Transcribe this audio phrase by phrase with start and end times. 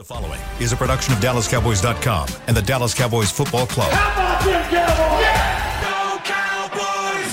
[0.00, 3.90] The following is a production of DallasCowboys.com and the Dallas Cowboys Football Club.
[3.92, 4.62] How about them
[6.24, 7.30] Cowboys?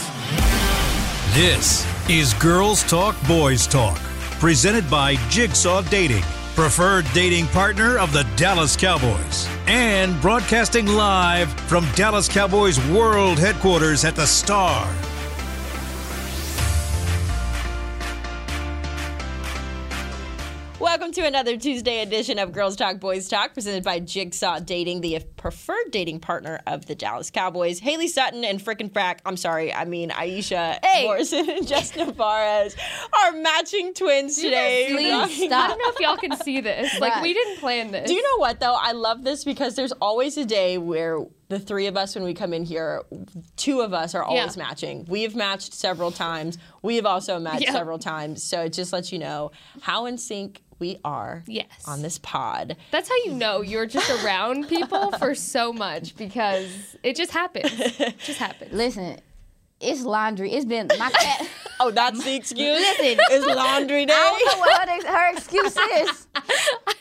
[1.33, 3.97] This is Girls Talk Boys Talk,
[4.41, 6.23] presented by Jigsaw Dating,
[6.55, 14.03] preferred dating partner of the Dallas Cowboys, and broadcasting live from Dallas Cowboys World Headquarters
[14.03, 14.93] at the Star.
[21.17, 25.89] To another Tuesday edition of Girls Talk Boys Talk, presented by Jigsaw Dating, the preferred
[25.89, 27.79] dating partner of the Dallas Cowboys.
[27.79, 31.05] Haley Sutton and Frickin' Frack, I'm sorry, I mean Aisha Hey.
[31.05, 32.75] Morrison and Jess Navarez
[33.23, 34.89] are matching twins today.
[34.91, 36.99] Please I don't know if y'all can see this.
[36.99, 38.07] Like, we didn't plan this.
[38.07, 38.75] Do you know what though?
[38.79, 41.17] I love this because there's always a day where
[41.49, 43.01] the three of us, when we come in here,
[43.55, 44.63] two of us are always Yeah.
[44.63, 45.05] matching.
[45.09, 46.59] We have matched several times.
[46.83, 47.71] We have also matched Yeah.
[47.71, 48.43] several times.
[48.43, 51.67] So it just lets you know how in sync we are Yes.
[51.85, 52.77] on this pod.
[52.91, 57.71] That's how you know you're just around people for so much because it just happens.
[57.99, 58.71] It just happens.
[58.73, 59.19] Listen,
[59.79, 60.51] it's laundry.
[60.53, 61.47] It's been my cat.
[61.79, 62.79] Oh, that's the excuse.
[62.79, 63.19] Listen.
[63.29, 64.13] it's laundry day.
[64.13, 66.27] I don't know what her, her excuse is,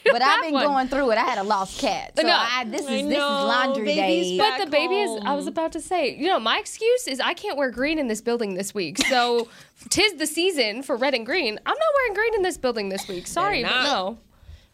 [0.05, 0.66] but I've been one.
[0.66, 1.19] going through it.
[1.19, 2.36] I had a lost cat, so No.
[2.38, 4.36] I, this is I this is laundry day.
[4.38, 7.32] But the baby is, I was about to say, you know, my excuse is I
[7.32, 8.98] can't wear green in this building this week.
[9.06, 9.48] So,
[9.88, 11.58] tis the season for red and green.
[11.64, 13.27] I'm not wearing green in this building this week.
[13.27, 13.84] Sorry, but not.
[13.84, 14.19] no.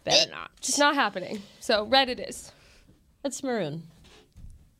[0.03, 0.51] Better not.
[0.61, 1.43] Just not happening.
[1.61, 2.51] So, red it is.
[3.25, 3.85] It's maroon.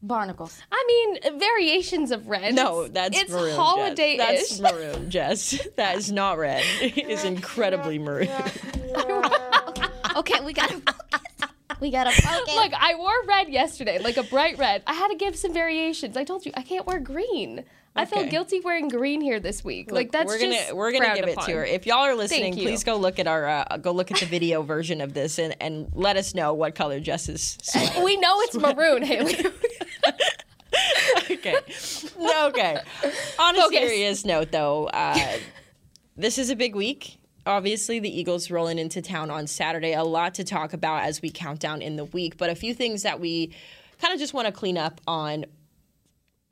[0.03, 0.61] Barnacles.
[0.71, 0.85] I
[1.23, 2.55] mean, variations of red.
[2.55, 3.55] No, that's it's maroon.
[3.55, 4.53] holiday Jess.
[4.53, 4.59] ish.
[4.59, 5.67] That's maroon, Jess.
[5.77, 6.65] That is not red.
[6.81, 8.29] It is incredibly maroon.
[10.15, 10.83] Okay, we got to
[11.81, 12.55] We got to focus.
[12.55, 14.83] Look, I wore red yesterday, like a bright red.
[14.87, 16.17] I had to give some variations.
[16.19, 17.65] I told you I can't wear green.
[17.95, 19.93] I feel guilty wearing green here this week.
[19.93, 21.65] like that's we're gonna just we're gonna give it to her.
[21.65, 24.63] If y'all are listening, please go look at our uh, go look at the video
[24.63, 27.59] version of this and, and let us know what color Jess is.
[28.03, 29.37] we know it's maroon, Haley.
[31.31, 31.57] okay.
[32.19, 32.79] No, okay.
[33.39, 33.79] On a Focus.
[33.79, 35.39] serious note, though, uh,
[36.17, 37.19] this is a big week.
[37.45, 39.93] Obviously, the Eagles rolling into town on Saturday.
[39.93, 42.73] A lot to talk about as we count down in the week, but a few
[42.73, 43.53] things that we
[44.01, 45.45] kind of just want to clean up on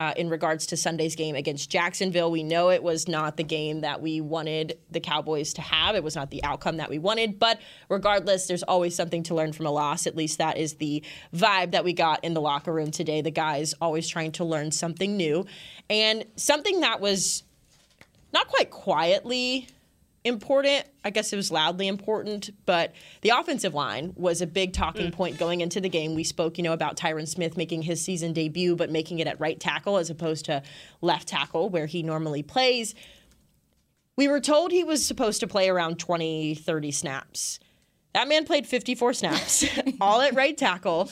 [0.01, 2.31] uh, in regards to Sunday's game against Jacksonville.
[2.31, 5.95] We know it was not the game that we wanted the Cowboys to have.
[5.95, 7.37] It was not the outcome that we wanted.
[7.37, 10.07] But regardless, there's always something to learn from a loss.
[10.07, 11.03] At least that is the
[11.35, 13.21] vibe that we got in the locker room today.
[13.21, 15.45] The guys always trying to learn something new.
[15.87, 17.43] And something that was
[18.33, 19.67] not quite quietly
[20.23, 20.85] important.
[21.03, 25.13] I guess it was loudly important, but the offensive line was a big talking mm.
[25.13, 26.13] point going into the game.
[26.13, 29.39] We spoke, you know, about Tyron Smith making his season debut, but making it at
[29.39, 30.61] right tackle as opposed to
[31.01, 32.93] left tackle where he normally plays.
[34.15, 37.59] We were told he was supposed to play around 20, 30 snaps.
[38.13, 39.65] That man played 54 snaps,
[40.01, 41.09] all at right tackle.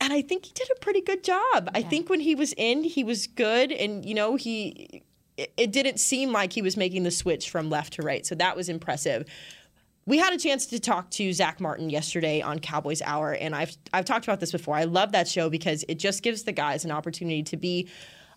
[0.00, 1.70] And I think he did a pretty good job.
[1.74, 3.70] I think when he was in, he was good.
[3.70, 5.02] And, you know, he
[5.40, 8.24] it, it didn't seem like he was making the switch from left to right.
[8.26, 9.26] So that was impressive.
[10.06, 13.76] We had a chance to talk to Zach Martin yesterday on Cowboys Hour, and I've
[13.92, 14.74] I've talked about this before.
[14.74, 17.88] I love that show because it just gives the guys an opportunity to be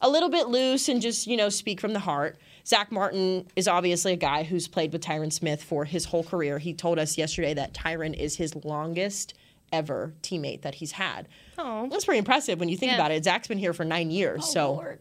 [0.01, 2.37] a little bit loose and just you know speak from the heart.
[2.65, 6.59] Zach Martin is obviously a guy who's played with Tyron Smith for his whole career.
[6.59, 9.33] He told us yesterday that Tyron is his longest
[9.71, 11.27] ever teammate that he's had.
[11.57, 11.87] Oh.
[11.89, 12.97] That's pretty impressive when you think Yeah.
[12.97, 13.23] about it.
[13.23, 14.99] Zach's been here for nine years, oh, so Lord.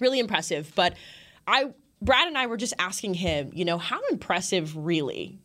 [0.00, 0.72] really impressive.
[0.74, 0.94] But
[1.46, 5.38] I, Brad and I were just asking him, you know, how impressive really?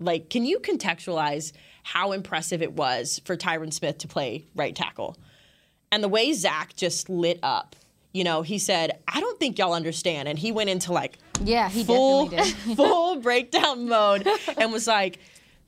[0.00, 1.52] Like, can you contextualize
[1.82, 5.16] how impressive it was for Tyron Smith to play right tackle?
[5.90, 7.74] And the way Zach just lit up,
[8.12, 10.28] you know, he said, I don't think y'all understand.
[10.28, 12.28] And he went into like yeah, he full,
[12.76, 14.26] full breakdown mode
[14.56, 15.18] and was like,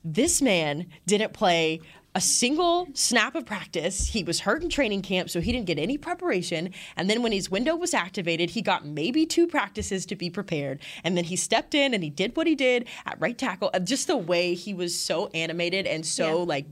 [0.03, 1.81] this man didn't play
[2.13, 4.07] a single snap of practice.
[4.07, 6.71] He was hurt in training camp, so he didn't get any preparation.
[6.97, 10.81] And then when his window was activated, he got maybe two practices to be prepared.
[11.03, 13.71] And then he stepped in and he did what he did at right tackle.
[13.83, 16.45] Just the way he was so animated and so Yeah.
[16.45, 16.65] like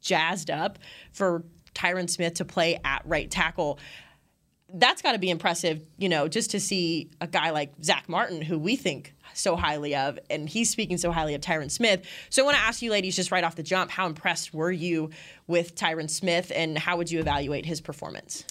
[0.00, 0.80] jazzed up
[1.12, 3.78] for Tyron Smith to play at right tackle
[4.74, 8.40] that's got to be impressive, you know, just to see a guy like Zach Martin,
[8.40, 12.06] who we think so highly of, and he's speaking so highly of Tyron Smith.
[12.30, 14.72] So I want to ask you, ladies, just right off the jump, how impressed were
[14.72, 15.10] you
[15.46, 18.44] with Tyron Smith, and how would you evaluate his performance?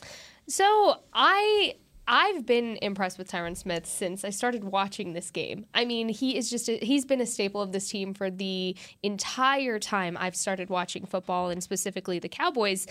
[0.47, 1.75] So I
[2.07, 5.65] I've been impressed with Tyron Smith since I started watching this game.
[5.73, 8.75] I mean, he is just a, he's been a staple of this team for the
[9.03, 12.87] entire time I've started watching football and specifically the Cowboys.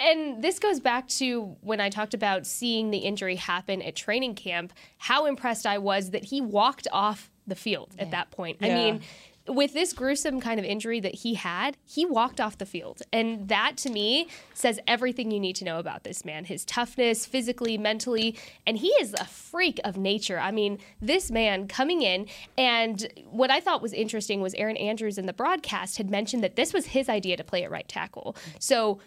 [0.00, 4.34] And this goes back to when I talked about seeing the injury happen at training
[4.34, 8.58] camp, how impressed I was that he walked off the field at that point.
[8.60, 9.00] I mean,
[9.48, 13.02] with this gruesome kind of injury that he had, he walked off the field.
[13.12, 17.24] And that to me says everything you need to know about this man his toughness,
[17.24, 18.36] physically, mentally.
[18.66, 20.38] And he is a freak of nature.
[20.38, 22.26] I mean, this man coming in,
[22.58, 26.56] and what I thought was interesting was Erin Andrews in the broadcast had mentioned that
[26.56, 28.36] this was his idea to play at right tackle.
[28.58, 28.98] So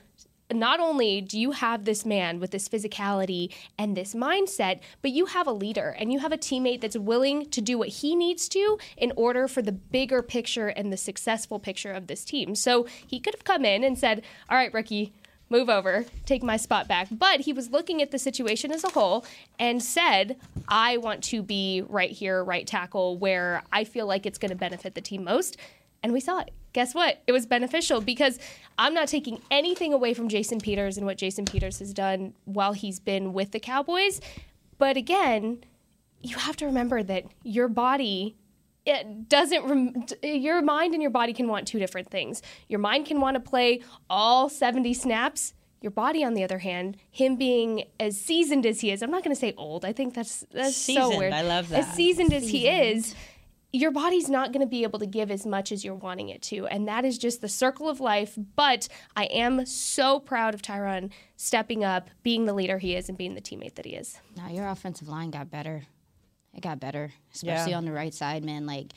[0.51, 5.28] not only do you have this man with this physicality and this mindset, but you
[5.28, 8.50] have a leader and you have a teammate that's willing to do what he needs
[8.50, 12.56] to in order for the bigger picture and the successful picture of this team.
[12.56, 15.13] So he could have come in and said, All right, rookie,
[15.50, 17.07] move over, take my spot back.
[17.12, 19.25] But he was looking at the situation as a whole
[19.57, 20.38] and said,
[20.68, 24.56] I want to be right here, right tackle, where I feel like it's going to
[24.56, 25.57] benefit the team most.
[26.04, 26.51] And we saw it.
[26.74, 27.22] Guess what?
[27.28, 28.38] It was beneficial because
[28.78, 32.74] I'm not taking anything away from Jason Peters and what Jason Peters has done while
[32.74, 34.22] he's been with the Cowboys.
[34.78, 35.63] But again,
[36.22, 38.36] you have to remember that your body
[38.86, 42.42] it doesn't rem- your mind and your body can want two different things.
[42.68, 45.54] Your mind can want to play all 70 snaps.
[45.81, 49.24] Your body, on the other hand, him being as seasoned as he is, I'm not
[49.24, 49.86] going to say old.
[49.86, 51.31] I think that's that's so weird.
[51.31, 51.80] I love that.
[51.80, 51.96] As that.
[51.96, 53.16] seasoned as he is,
[53.71, 56.42] your body's not going to be able to give as much as you're wanting it
[56.42, 56.66] to.
[56.68, 58.38] And that is just the circle of life.
[58.56, 63.18] But I am so proud of Tyron stepping up, being the leader he is, and
[63.18, 64.19] being the teammate that he is.
[64.36, 65.83] Now your offensive line got better.
[66.56, 67.77] It got better, especially Yeah.
[67.77, 68.66] on the right side, man.
[68.66, 68.94] Like,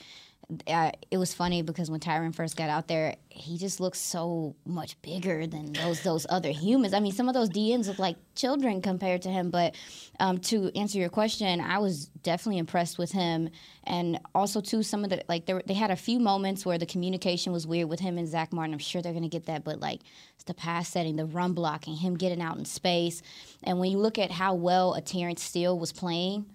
[1.10, 5.00] it was funny because when Tyron first got out there, he just looked so much
[5.02, 6.94] bigger than those those other humans.
[6.94, 9.50] I mean, some of those DNs look like children compared to him.
[9.50, 9.74] But
[10.20, 13.50] um, to answer your question, I was definitely impressed with him,
[13.84, 16.86] and also too some of the like there, they had a few moments where the
[16.86, 18.74] communication was weird with him and Zach Martin.
[18.74, 20.00] I'm sure they're gonna get that, but like
[20.46, 23.22] the pass setting, the run blocking, him getting out in space,
[23.62, 26.46] and when you look at how well a Terence Steele was playing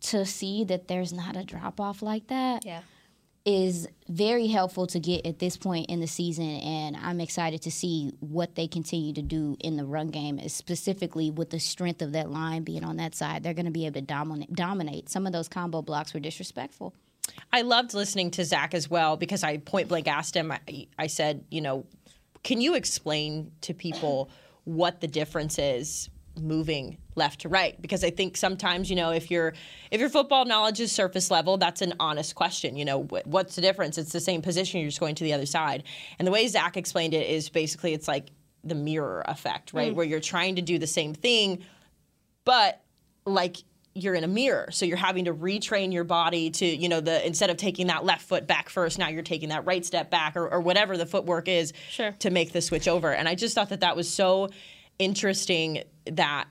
[0.00, 2.80] to see that there's not a drop off like that Yeah.
[3.46, 7.70] Is very helpful to get at this point in the season and I'm excited to
[7.70, 12.12] see what they continue to do in the run game specifically with the strength of
[12.12, 15.26] that line being on that side they're going to be able to dominate dominate some
[15.26, 16.92] of those combo blocks were disrespectful
[17.52, 20.52] I loved listening to Zach as well because I point blank asked him.
[20.52, 21.84] I, I said, you know,
[22.44, 24.30] can you explain to people
[24.64, 26.08] what the difference is
[26.38, 27.80] moving left to right?
[27.80, 29.54] Because I think sometimes, you know, if your
[29.90, 32.76] if your football knowledge is surface level, that's an honest question.
[32.76, 33.98] You know, what, what's the difference?
[33.98, 34.80] It's the same position.
[34.80, 35.84] You're just going to the other side.
[36.18, 38.30] And the way Zach explained it is basically it's like
[38.64, 39.92] the mirror effect, right?
[39.92, 39.96] Mm.
[39.96, 41.64] Where you're trying to do the same thing,
[42.44, 42.82] but
[43.24, 43.56] like
[43.96, 47.26] you're in a mirror so you're having to retrain your body to you know the
[47.26, 50.36] instead of taking that left foot back first now you're taking that right step back
[50.36, 52.12] or, or whatever the footwork is Sure.
[52.18, 54.50] to make the switch over and i just thought that that was so
[54.98, 56.46] interesting that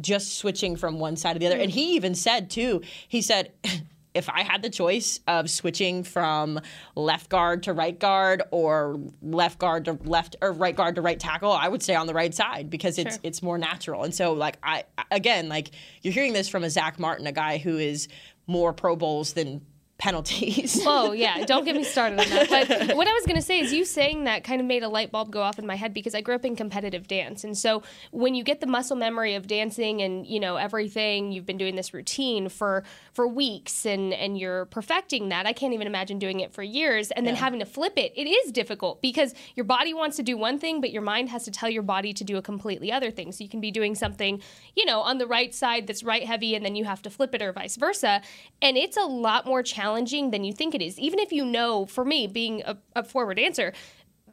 [0.00, 3.52] just switching from one side to the other and he even said too he said
[4.14, 6.58] if I had the choice of switching from
[6.96, 11.20] left guard to right guard or left guard to left or right guard to right
[11.20, 13.20] tackle, I would stay on the right side because it's Sure.
[13.22, 14.02] it's more natural.
[14.02, 14.82] And so like I
[15.12, 15.70] again like
[16.02, 18.08] you're hearing this from a Zach Martin, a guy who is
[18.48, 19.64] more Pro Bowls than
[20.00, 20.82] penalties.
[20.84, 22.48] Oh yeah, don't get me started on that.
[22.48, 25.12] But what I was gonna say is you saying that kind of made a light
[25.12, 27.82] bulb go off in my head because I grew up in competitive dance, and so
[28.10, 31.76] when you get the muscle memory of dancing and you know everything, you've been doing
[31.76, 32.82] this routine for
[33.12, 35.46] for weeks and and you're perfecting that.
[35.46, 38.12] I can't even imagine doing it for years and then having to flip it.
[38.16, 41.44] It is difficult because your body wants to do one thing, but your mind has
[41.44, 43.32] to tell your body to do a completely other thing.
[43.32, 44.40] So you can be doing something,
[44.74, 47.34] you know, on the right side that's right heavy, and then you have to flip
[47.34, 48.22] it or vice versa,
[48.62, 49.89] and it's a lot more challenging
[50.30, 50.98] than you think it is.
[50.98, 53.72] Even if you know, for me, being a, a forward dancer,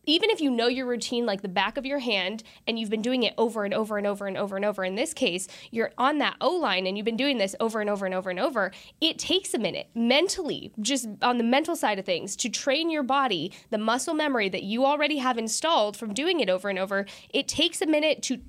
[0.08, 3.02] even if you know your routine like the back of your hand and you've been
[3.02, 5.92] doing it over and over and over and over and over, in this case, you're
[5.98, 8.40] on that O line and you've been doing this over and over and over and
[8.40, 8.72] over,
[9.02, 13.04] it takes a minute mentally, just on the mental side of things, to train your
[13.04, 17.06] body, the muscle memory that you already have installed from doing it over and over.
[17.30, 18.40] It takes a minute to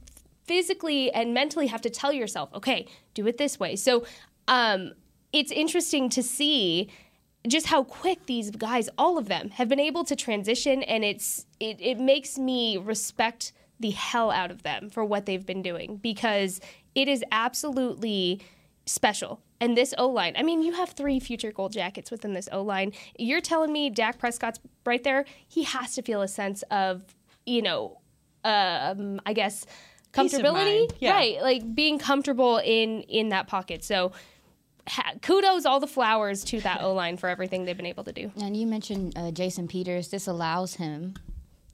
[0.44, 3.74] physically and mentally have to tell yourself, okay, do it this way.
[3.76, 4.06] So,
[4.46, 4.92] um,
[5.32, 6.88] it's interesting to see
[7.46, 11.46] just how quick these guys, all of them, have been able to transition, and it's
[11.60, 15.96] it, it makes me respect the hell out of them for what they've been doing
[15.96, 16.60] because
[16.94, 18.40] it is absolutely
[18.86, 19.40] special.
[19.60, 22.62] And this O line, I mean, you have three future gold jackets within this O
[22.62, 22.92] line.
[23.18, 25.24] You're telling me Dak Prescott's right there?
[25.46, 27.02] He has to feel a sense of,
[27.44, 27.98] you know,
[28.44, 29.66] um, I guess
[30.12, 31.12] comfortability, yeah.
[31.12, 31.42] right?
[31.42, 33.84] Like being comfortable in in that pocket.
[33.84, 34.12] So
[34.88, 38.12] ha- kudos all the flowers to that O line for everything they've been able to
[38.12, 38.32] do.
[38.40, 40.08] And you mentioned uh, Jason Peters.
[40.08, 41.14] This allows him,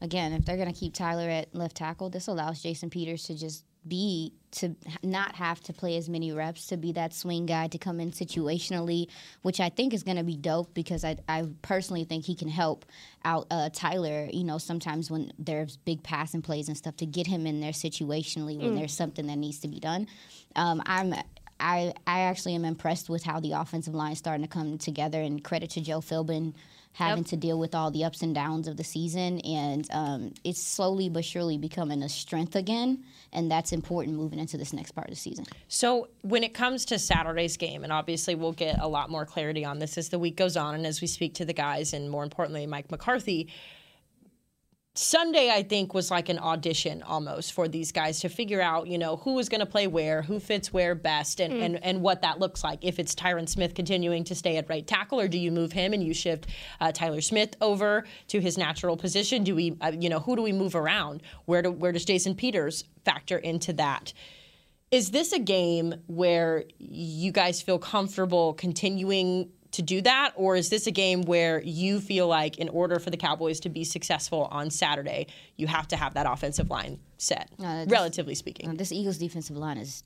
[0.01, 3.35] again, if they're going to keep Tyler at left tackle, this allows Jason Peters to
[3.35, 7.67] just be to not have to play as many reps to be that swing guy
[7.67, 9.09] to come in situationally,
[9.43, 12.49] which I think is going to be dope because I, I personally think he can
[12.49, 12.87] help
[13.25, 14.29] out uh, Tyler.
[14.33, 17.73] You know, sometimes when there's big passing plays and stuff to get him in there
[17.73, 18.79] situationally when mm.
[18.79, 20.07] there's something that needs to be done.
[20.57, 21.15] Um, I'm
[21.61, 25.21] I I actually am impressed with how the offensive line is starting to come together,
[25.21, 26.55] and credit to Joe Philbin
[26.95, 27.27] having yep.
[27.27, 31.09] to deal with all the ups and downs of the season, and um, it's slowly
[31.09, 35.15] but surely becoming a strength again, and that's important moving into this next part of
[35.15, 35.45] the season.
[35.67, 39.65] So when it comes to Saturday's game, and obviously we'll get a lot more clarity
[39.65, 42.09] on this as the week goes on, and as we speak to the guys, and
[42.09, 43.49] more importantly, Mike McCarthy.
[44.97, 48.97] Sunday, I think, was like an audition almost for these guys to figure out, you
[48.97, 51.63] know, who is going to play where, who fits where best, and, mm.
[51.63, 52.85] and, and what that looks like.
[52.85, 55.93] If it's Tyron Smith continuing to stay at right tackle, or do you move him
[55.95, 56.47] and you shift
[56.81, 59.43] uh, Tyler Smith over to his natural position?
[59.43, 61.23] Do we, uh, you know, who do we move around?
[61.47, 64.13] Where do, where does Jason Peters factor into that?
[64.93, 70.33] Is this a game where you guys feel comfortable continuing to do that?
[70.35, 73.69] Or is this a game where you feel like, in order for the Cowboys to
[73.69, 78.35] be successful on Saturday, you have to have that offensive line set, uh, this, relatively
[78.35, 78.71] speaking?
[78.71, 80.03] Uh, this Eagles defensive line is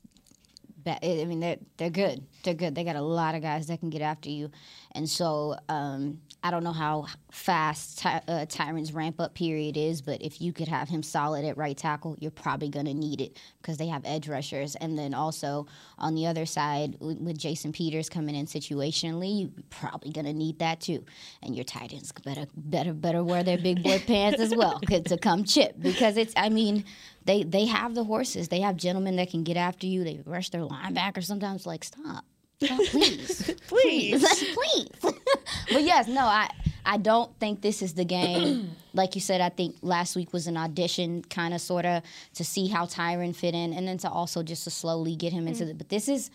[0.83, 0.99] bad.
[1.03, 2.25] I mean, they're, they're good.
[2.43, 2.75] They're good.
[2.75, 4.51] They got a lot of guys that can get after you.
[4.93, 10.01] And so um, I don't know how fast Ty- uh, Tyron's ramp up period is,
[10.01, 13.21] but if you could have him solid at right tackle, you're probably going to need
[13.21, 14.75] it because they have edge rushers.
[14.75, 15.67] And then also
[15.97, 20.33] on the other side, with, with Jason Peters coming in situationally, you're probably going to
[20.33, 21.03] need that too.
[21.43, 25.17] And your tight ends better better better wear their big boy pants as well to
[25.17, 26.85] come chip because it's I mean
[27.25, 28.47] they they have the horses.
[28.47, 30.03] They have gentlemen that can get after you.
[30.03, 31.65] They rush their linebacker sometimes.
[31.65, 32.25] Like stop.
[32.63, 34.21] Oh, please, please,
[34.53, 34.89] please.
[35.01, 36.49] but yes, no, I
[36.85, 38.71] I don't think this is the game.
[38.93, 42.43] like you said, I think last week was an audition, kind of, sort of, to
[42.43, 45.63] see how Tyron fit in, and then to also just to slowly get him into
[45.63, 45.67] mm.
[45.67, 45.73] the.
[45.75, 46.31] But this is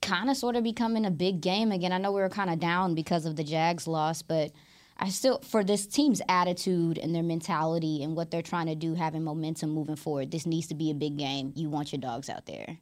[0.00, 1.92] kind of, sort of becoming a big game again.
[1.92, 4.52] I know we were kind of down because of the Jags loss, but.
[4.98, 8.94] I still, for this team's attitude and their mentality and what they're trying to do,
[8.94, 11.52] having momentum moving forward, this needs to be a big game.
[11.56, 12.76] You want your dogs out there.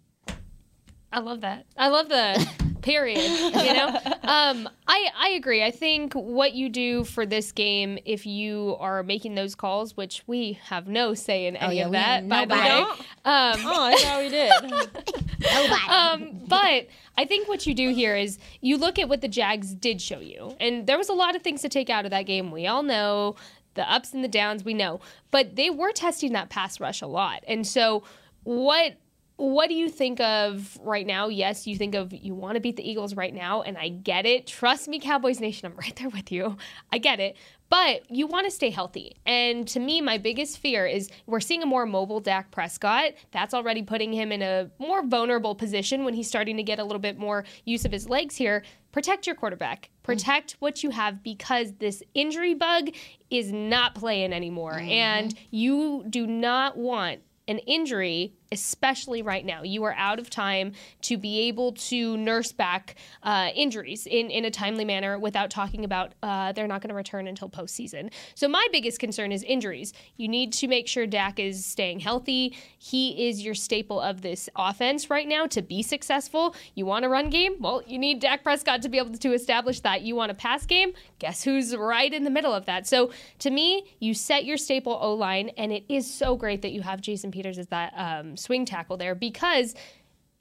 [1.12, 1.66] I love that.
[1.76, 2.48] I love the
[2.82, 3.18] period.
[3.18, 3.88] You know,
[4.22, 5.64] um, I I agree.
[5.64, 10.22] I think what you do for this game, if you are making those calls, which
[10.26, 12.80] we have no say in oh, any oh, yeah, of that, by the way.
[12.80, 14.52] Um, oh, I thought we did.
[15.90, 16.86] um, but
[17.18, 20.20] I think what you do here is you look at what the Jags did show
[20.20, 22.52] you, and there was a lot of things to take out of that game.
[22.52, 23.34] We all know
[23.74, 24.64] the ups and the downs.
[24.64, 25.00] We know,
[25.30, 28.04] but they were testing that pass rush a lot, and so
[28.44, 28.96] what
[29.40, 31.28] what do you think of right now?
[31.28, 34.26] Yes, you think of you want to beat the Eagles right now, and I get
[34.26, 34.46] it.
[34.46, 36.58] Trust me, Cowboys Nation, I'm right there with you.
[36.92, 37.36] I get it.
[37.70, 39.16] But you want to stay healthy.
[39.24, 43.12] And to me, my biggest fear is we're seeing a more mobile Dak Prescott.
[43.30, 46.84] That's already putting him in a more vulnerable position when he's starting to get a
[46.84, 48.64] little bit more use of his legs here.
[48.92, 49.88] Protect your quarterback.
[50.02, 50.58] Protect mm-hmm.
[50.58, 52.90] what you have because this injury bug
[53.30, 54.74] is not playing anymore.
[54.74, 54.90] Mm-hmm.
[54.90, 59.62] And you do not want an injury especially right now.
[59.62, 64.44] You are out of time to be able to nurse back uh, injuries in, in
[64.44, 68.10] a timely manner without talking about uh, they're not going to return until postseason.
[68.34, 69.92] So, my biggest concern is injuries.
[70.16, 72.56] You need to make sure Dak is staying healthy.
[72.78, 76.54] He is your staple of this offense right now to be successful.
[76.74, 77.56] You want a run game?
[77.60, 80.02] Well, you need Dak Prescott to be able to establish that.
[80.02, 80.92] You want a pass game?
[81.20, 82.86] Guess who's right in the middle of that?
[82.86, 86.72] So, to me, you set your staple O line, and it is so great that
[86.72, 87.92] you have Jason Peters as that.
[87.96, 89.74] Um, swing tackle there because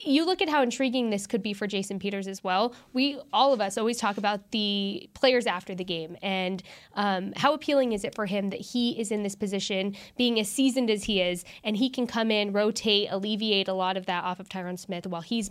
[0.02, 2.74] you look at how intriguing this could be for Jason Peters as well.
[2.92, 6.62] We all of us always talk about the players after the game and
[6.94, 10.48] um, how appealing is it for him that he is in this position, being as
[10.48, 14.24] seasoned as he is, and he can come in, rotate, alleviate a lot of that
[14.24, 15.50] off of Tyron Smith while he's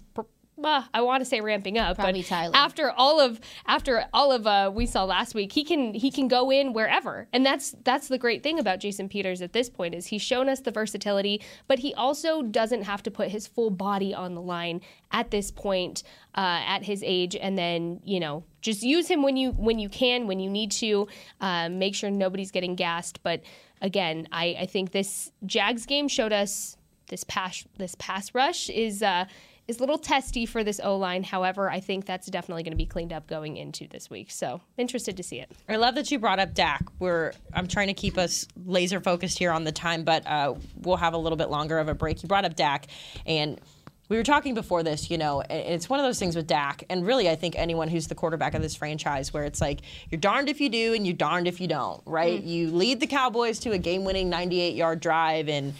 [0.65, 2.55] uh, I want to say ramping up, Probably but Tyler.
[2.55, 6.27] after all of after all of uh, we saw last week, he can he can
[6.27, 9.95] go in wherever, and that's that's the great thing about Jason Peters at this point
[9.95, 13.69] is he's shown us the versatility, but he also doesn't have to put his full
[13.69, 16.03] body on the line at this point
[16.35, 19.89] uh, at his age, and then you know just use him when you when you
[19.89, 21.07] can when you need to,
[21.41, 23.21] uh, make sure nobody's getting gassed.
[23.23, 23.41] But
[23.81, 29.01] again, I, I think this Jags game showed us this pass this pass rush is
[29.03, 29.25] uh,
[29.69, 31.23] is a little testy for this O line.
[31.23, 34.31] However, I think that's definitely going to be cleaned up going into this week.
[34.31, 35.51] So interested to see it.
[35.69, 36.83] I love that you brought up Dak.
[36.97, 40.97] We're I'm trying to keep us laser focused here on the time, but uh, we'll
[40.97, 42.23] have a little bit longer of a break.
[42.23, 42.87] You brought up Dak,
[43.27, 43.61] and
[44.09, 47.05] we were talking before this, you know, it's one of those things with Dak, and
[47.05, 50.49] really, I think anyone who's the quarterback of this franchise, where it's like you're darned
[50.49, 52.43] if you do and you're darned if you don't, right?
[52.43, 52.47] Mm.
[52.47, 55.75] You lead the Cowboys to a game-winning 98-yard drive and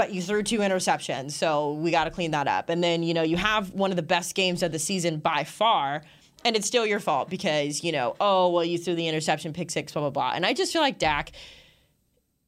[0.00, 2.70] but you threw two interceptions, so we got to clean that up.
[2.70, 5.44] And then, you know, you have one of the best games of the season by
[5.44, 6.00] far,
[6.42, 9.70] and it's still your fault because, you know, oh, well, you threw the interception, pick
[9.70, 10.32] six, blah, blah, blah.
[10.34, 11.32] And I just feel like Dak,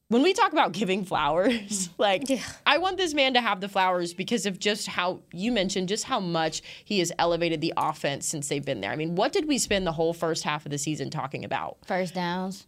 [0.09, 2.23] when we talk about giving flowers, like,
[2.65, 6.05] I want this man to have the flowers because of just how you mentioned, just
[6.05, 8.93] how much he has elevated the offense since they've been there.
[8.93, 11.77] I mean, what did we spend the whole first half of the season talking about?
[11.85, 12.67] First downs.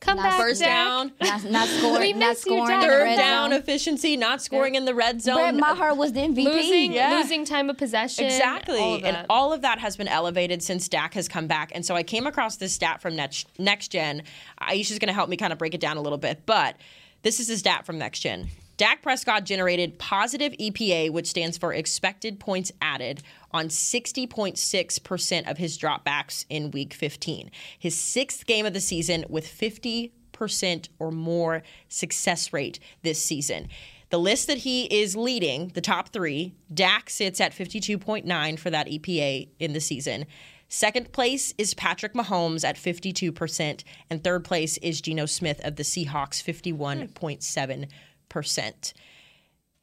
[0.00, 0.68] Come Not back, First Dak.
[0.68, 2.00] down, Not, not scoring.
[2.00, 2.80] We not miss you, scoring.
[2.80, 2.88] Dak.
[2.88, 3.58] third down zone.
[3.58, 5.36] efficiency, not scoring in the red zone.
[5.36, 6.44] Brett Maher was the MVP.
[6.44, 7.16] Losing, Yeah.
[7.18, 8.26] losing time of possession.
[8.26, 8.78] Exactly.
[8.78, 11.72] all of and all of that has been elevated since Dak has come back.
[11.74, 14.22] And so I came across this stat from Next, Next Gen.
[14.60, 16.42] Aisha's going to help me kind of break it down a little bit.
[16.46, 16.76] But
[17.22, 18.48] this is a stat from Next Gen.
[18.76, 25.78] Dak Prescott generated positive EPA, which stands for expected points added, on 60.6% of his
[25.78, 27.50] dropbacks in week 15.
[27.78, 30.10] His sixth game of the season with 50%
[30.98, 33.68] or more success rate this season.
[34.10, 38.88] The list that he is leading, the top three, Dak sits at 52.9 for that
[38.88, 40.26] EPA in the season.
[40.68, 45.82] Second place is Patrick Mahomes at 52%, and third place is Geno Smith of the
[45.82, 47.88] Seahawks, 51.7%.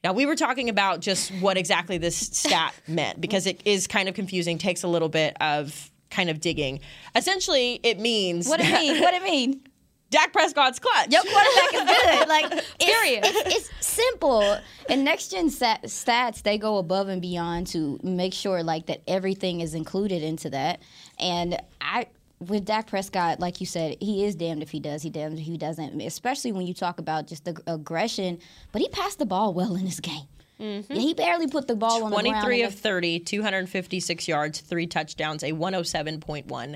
[0.03, 4.09] Now, we were talking about just what exactly this stat meant because it is kind
[4.09, 6.81] of confusing, takes a little bit of kind of digging.
[7.15, 9.01] Essentially, it means What it mean?
[9.01, 9.61] What it mean?
[10.13, 11.11] Dak Prescott's clutch.
[11.11, 12.29] Your quarterback is good.
[12.29, 12.45] Like
[12.79, 13.23] it's, Period.
[13.25, 14.59] It's, it's simple.
[14.87, 19.01] And next gen stat, stats, they go above and beyond to make sure like that
[19.07, 20.81] everything is included into that.
[21.17, 22.05] And I
[22.47, 25.45] with Dak Prescott, like you said, he is damned if he does, he damned if
[25.45, 25.99] he doesn't.
[26.01, 28.39] Especially when you talk about just the aggression.
[28.71, 30.27] But he passed the ball well in this game.
[30.59, 30.93] Mm-hmm.
[30.93, 32.43] Yeah, he barely put the ball on the ground.
[32.43, 36.75] 23 of the- 30, 256 yards, three touchdowns, a 107.1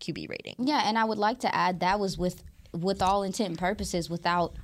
[0.00, 0.54] QB rating.
[0.58, 4.08] Yeah, and I would like to add that was with with all intent and purposes
[4.08, 4.54] without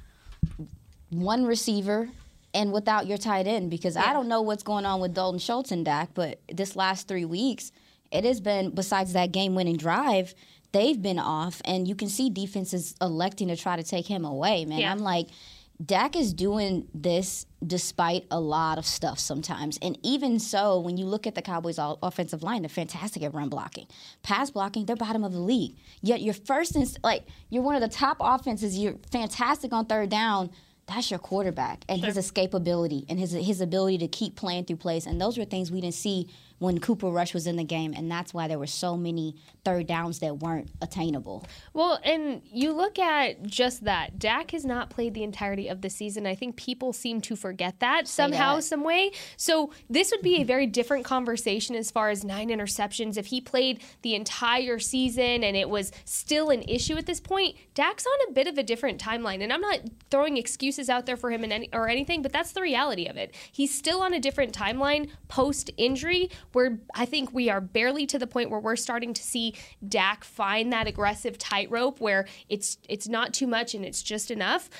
[1.10, 2.08] one receiver
[2.54, 5.70] and without your tight end because I don't know what's going on with Dalton Schultz
[5.72, 7.72] and Dak, but this last three weeks
[8.10, 10.34] it has been besides that game winning drive,
[10.72, 14.64] they've been off and you can see defenses electing to try to take him away,
[14.64, 14.80] man.
[14.80, 14.92] Yeah.
[14.92, 15.28] I'm like
[15.84, 19.78] Dak is doing this despite a lot of stuff sometimes.
[19.82, 23.48] And even so, when you look at the Cowboys' offensive line, they're fantastic at run
[23.48, 23.86] blocking.
[24.22, 25.76] Pass blocking, they're bottom of the league.
[26.00, 28.78] Yet you're first in, like, you're one of the top offenses.
[28.78, 30.50] You're fantastic on third down.
[30.86, 35.04] That's your quarterback and his escapability and his his ability to keep playing through plays.
[35.04, 37.92] And those were things we didn't see when Cooper Rush was in the game.
[37.96, 41.46] And that's why there were so many third downs that weren't attainable.
[41.72, 44.18] Well, and you look at just that.
[44.18, 46.26] Dak has not played the entirety of the season.
[46.26, 48.62] I think people seem to forget that somehow, that.
[48.62, 49.12] some way.
[49.36, 53.16] So this would be a very different conversation as far as nine interceptions.
[53.16, 57.56] If he played the entire season and it was still an issue at this point,
[57.74, 59.42] Dak's on a bit of a different timeline.
[59.42, 62.52] And I'm not throwing excuses out there for him in any, or anything, but that's
[62.52, 63.34] the reality of it.
[63.50, 68.18] He's still on a different timeline post injury where I think we are barely to
[68.18, 69.54] the point where we're starting to see
[69.86, 74.70] Dak find that aggressive tightrope where it's it's not too much and it's just enough.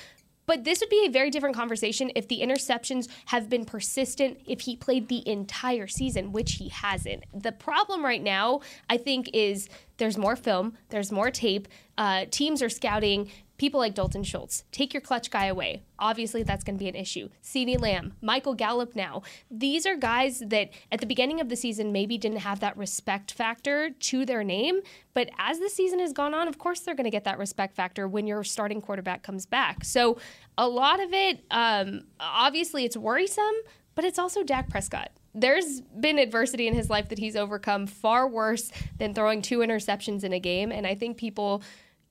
[0.47, 4.61] But this would be a very different conversation if the interceptions have been persistent, if
[4.61, 7.25] he played the entire season, which he hasn't.
[7.33, 11.67] The problem right now, I think, is there's more film, there's more tape.
[11.97, 14.63] Uh, teams are scouting people like Dalton Schultz.
[14.71, 15.83] Take your clutch guy away.
[15.99, 17.29] Obviously, that's going to be an issue.
[17.43, 19.23] CeeDee Lamb, Michael Gallup now.
[19.49, 23.31] These are guys that at the beginning of the season maybe didn't have that respect
[23.31, 24.81] factor to their name.
[25.13, 27.75] But as the season has gone on, of course, they're going to get that respect
[27.75, 29.83] factor when your starting quarterback comes back.
[29.83, 30.17] So
[30.57, 33.55] a lot of it, um, obviously, it's worrisome,
[33.95, 38.27] but it's also Dak Prescott there's been adversity in his life that he's overcome far
[38.27, 40.71] worse than throwing two interceptions in a game.
[40.71, 41.61] And I think people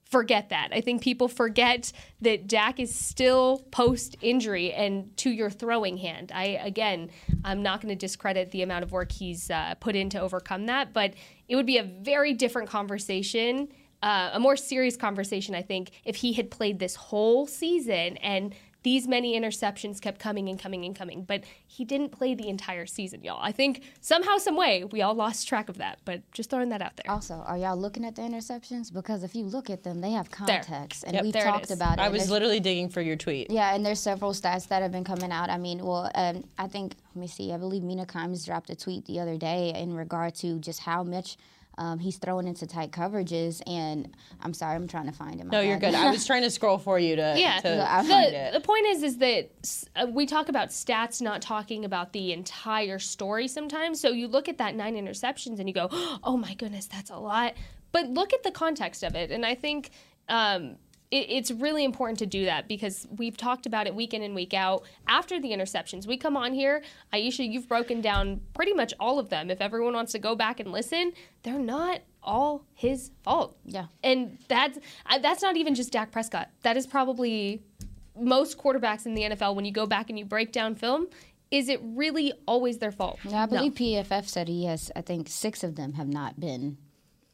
[0.09, 0.69] forget that.
[0.73, 6.33] I think people forget that Dak is still post injury and to your throwing hand.
[6.35, 7.11] I, again,
[7.45, 10.67] I'm not going to discredit the amount of work he's uh, put in to overcome
[10.67, 11.15] that, but
[11.49, 13.69] it would be a very different conversation.
[14.03, 18.55] Uh, a more serious conversation, I think, if he had played this whole season and
[18.87, 21.25] these many interceptions kept coming and coming and coming.
[21.25, 23.41] But he didn't play the entire season, y'all.
[23.43, 25.99] I think somehow, some way, we all lost track of that.
[26.05, 27.11] But just throwing that out there.
[27.11, 28.93] Also, are y'all looking at the interceptions?
[28.93, 31.65] Because if you look at them, they have context, and Yep, we've there it talked
[31.65, 31.71] is.
[31.73, 32.01] about it.
[32.01, 33.51] I was literally digging for your tweet.
[33.51, 35.51] Yeah, and there's several stats that have been coming out.
[35.51, 37.53] I mean, well, um, I think let me see.
[37.53, 41.03] I believe Mina Kimes dropped a tweet the other day in regard to just how
[41.03, 41.39] much
[41.79, 43.61] um, he's throwing into tight coverages.
[43.67, 45.49] And I'm sorry, I'm trying to find him.
[45.49, 45.95] No, you're good.
[45.95, 47.59] I was trying to scroll for you to, Yeah.
[47.61, 48.53] to Yeah, I find the, it.
[48.53, 49.51] the point is is that
[49.95, 54.49] uh, we talk about stats not talking about the entire story sometimes so you look
[54.49, 55.89] at that nine interceptions and you go
[56.25, 57.55] oh my goodness that's a lot
[57.93, 59.91] but look at the context of it and i think
[60.29, 60.77] um,
[61.11, 64.35] it, it's really important to do that because we've talked about it week in and
[64.35, 64.85] week out.
[65.07, 66.83] After the interceptions, we come on here.
[67.13, 69.51] Aisha, you've broken down pretty much all of them.
[69.51, 73.57] If everyone wants to go back and listen, they're not all his fault.
[73.65, 73.87] Yeah.
[74.03, 76.51] And that's uh, that's not even just Dak Prescott.
[76.63, 77.63] That is probably
[78.19, 81.07] most quarterbacks in the NFL when you go back and you break down film.
[81.51, 83.21] Is it really always their fault?
[83.23, 83.87] Yeah, I believe no.
[83.87, 84.91] PFF said he has.
[84.97, 86.77] I think six of them have not been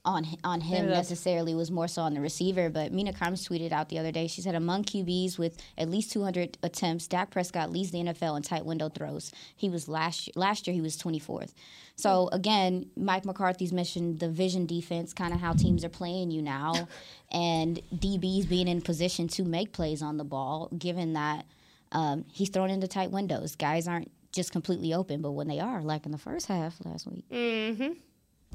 [0.05, 2.69] on on him yeah, necessarily was more so on the receiver.
[2.69, 4.27] But Mina Kimes tweeted out the other day.
[4.27, 8.43] She said among QBs with at least 200 attempts, Dak Prescott leads the NFL in
[8.43, 9.33] tight window throws.
[9.55, 11.53] He was last last year he was 24th.
[11.95, 16.43] So again, Mike McCarthy's mentioned the vision defense, kind of how teams are playing you
[16.43, 16.88] now,
[17.33, 20.69] and DBs being in position to make plays on the ball.
[20.77, 21.47] Given that
[21.93, 25.83] um, he's thrown into tight windows, guys aren't just completely open, but when they are,
[25.83, 27.29] like in the first half last week.
[27.31, 27.93] Mm-hmm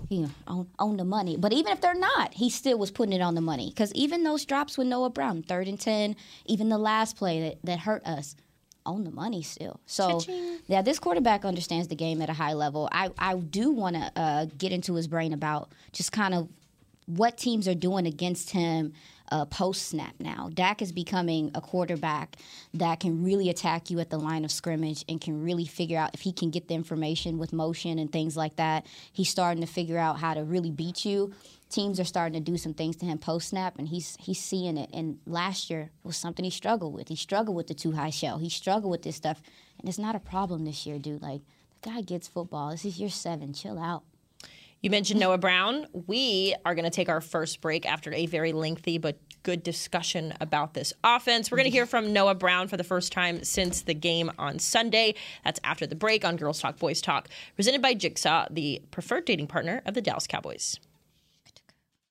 [0.09, 1.37] you know, on, on the money.
[1.37, 3.69] But even if they're not, he still was putting it on the money.
[3.69, 7.57] Because even those drops with Noah Brown, third and 10, even the last play that,
[7.63, 8.35] that hurt us,
[8.85, 9.79] on the money still.
[9.85, 10.59] So, Cha-ching.
[10.67, 12.87] yeah, this quarterback understands the game at a high level.
[12.91, 16.47] I, I do want to uh, get into his brain about just kind of
[17.05, 18.93] what teams are doing against him
[19.31, 20.49] uh, post snap now.
[20.53, 22.37] Dak is becoming a quarterback
[22.73, 26.11] that can really attack you at the line of scrimmage and can really figure out
[26.13, 28.85] if he can get the information with motion and things like that.
[29.11, 31.33] He's starting to figure out how to really beat you.
[31.69, 34.77] Teams are starting to do some things to him post snap, and he's he's seeing
[34.77, 34.89] it.
[34.93, 37.09] And last year was something he struggled with.
[37.09, 38.37] He struggled with the two high shell.
[38.37, 39.41] He struggled with this stuff,
[39.79, 41.21] and it's not a problem this year, dude.
[41.21, 41.41] Like
[41.81, 42.71] the guy gets football.
[42.71, 43.53] This is year seven.
[43.53, 44.03] Chill out.
[44.81, 45.87] You mentioned Noah Brown.
[46.05, 50.33] We are going to take our first break after a very lengthy but good discussion
[50.39, 51.49] about this offense.
[51.49, 54.59] We're going to hear from Noah Brown for the first time since the game on
[54.59, 55.15] Sunday.
[55.43, 59.47] That's after the break on Girls Talk Boys Talk, presented by Jigsaw, the preferred dating
[59.47, 60.79] partner of the Dallas Cowboys.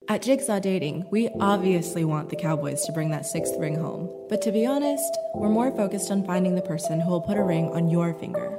[0.08, 4.08] At Jigsaw Dating, we obviously want the Cowboys to bring that sixth ring home.
[4.28, 7.42] But to be honest, we're more focused on finding the person who will put a
[7.42, 8.58] ring on your finger.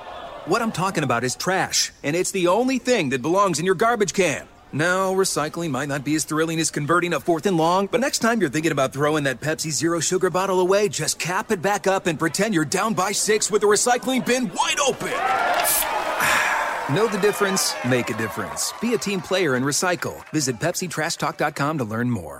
[0.45, 3.75] What I'm talking about is trash, and it's the only thing that belongs in your
[3.75, 4.47] garbage can.
[4.73, 8.19] Now, recycling might not be as thrilling as converting a fourth and long, but next
[8.19, 11.85] time you're thinking about throwing that Pepsi Zero Sugar bottle away, just cap it back
[11.85, 15.09] up and pretend you're down by six with the recycling bin wide open.
[16.95, 17.75] know the difference?
[17.87, 18.73] Make a difference.
[18.81, 20.27] Be a team player and recycle.
[20.31, 22.39] Visit PepsiTrashTalk.com to learn more.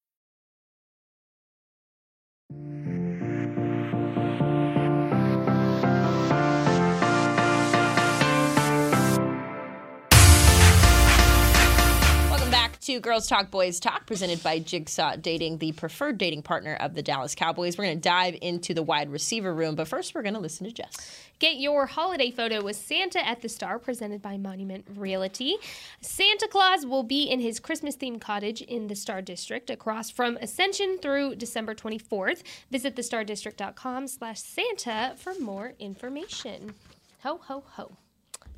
[12.81, 17.01] To Girls Talk Boys Talk, presented by Jigsaw Dating, the preferred dating partner of the
[17.01, 17.77] Dallas Cowboys.
[17.77, 20.65] We're going to dive into the wide receiver room, but first we're going to listen
[20.65, 20.97] to Jess.
[21.41, 25.55] Get your holiday photo with Santa at the Star, presented by Monument Realty.
[25.99, 30.37] Santa Claus will be in his Christmas themed cottage in the Star District across from
[30.37, 32.43] Ascension through December 24th.
[32.69, 36.75] Visit thestardistrict.com slash Santa for more information.
[37.23, 37.97] Ho, ho, ho.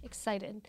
[0.03, 0.67] Excited.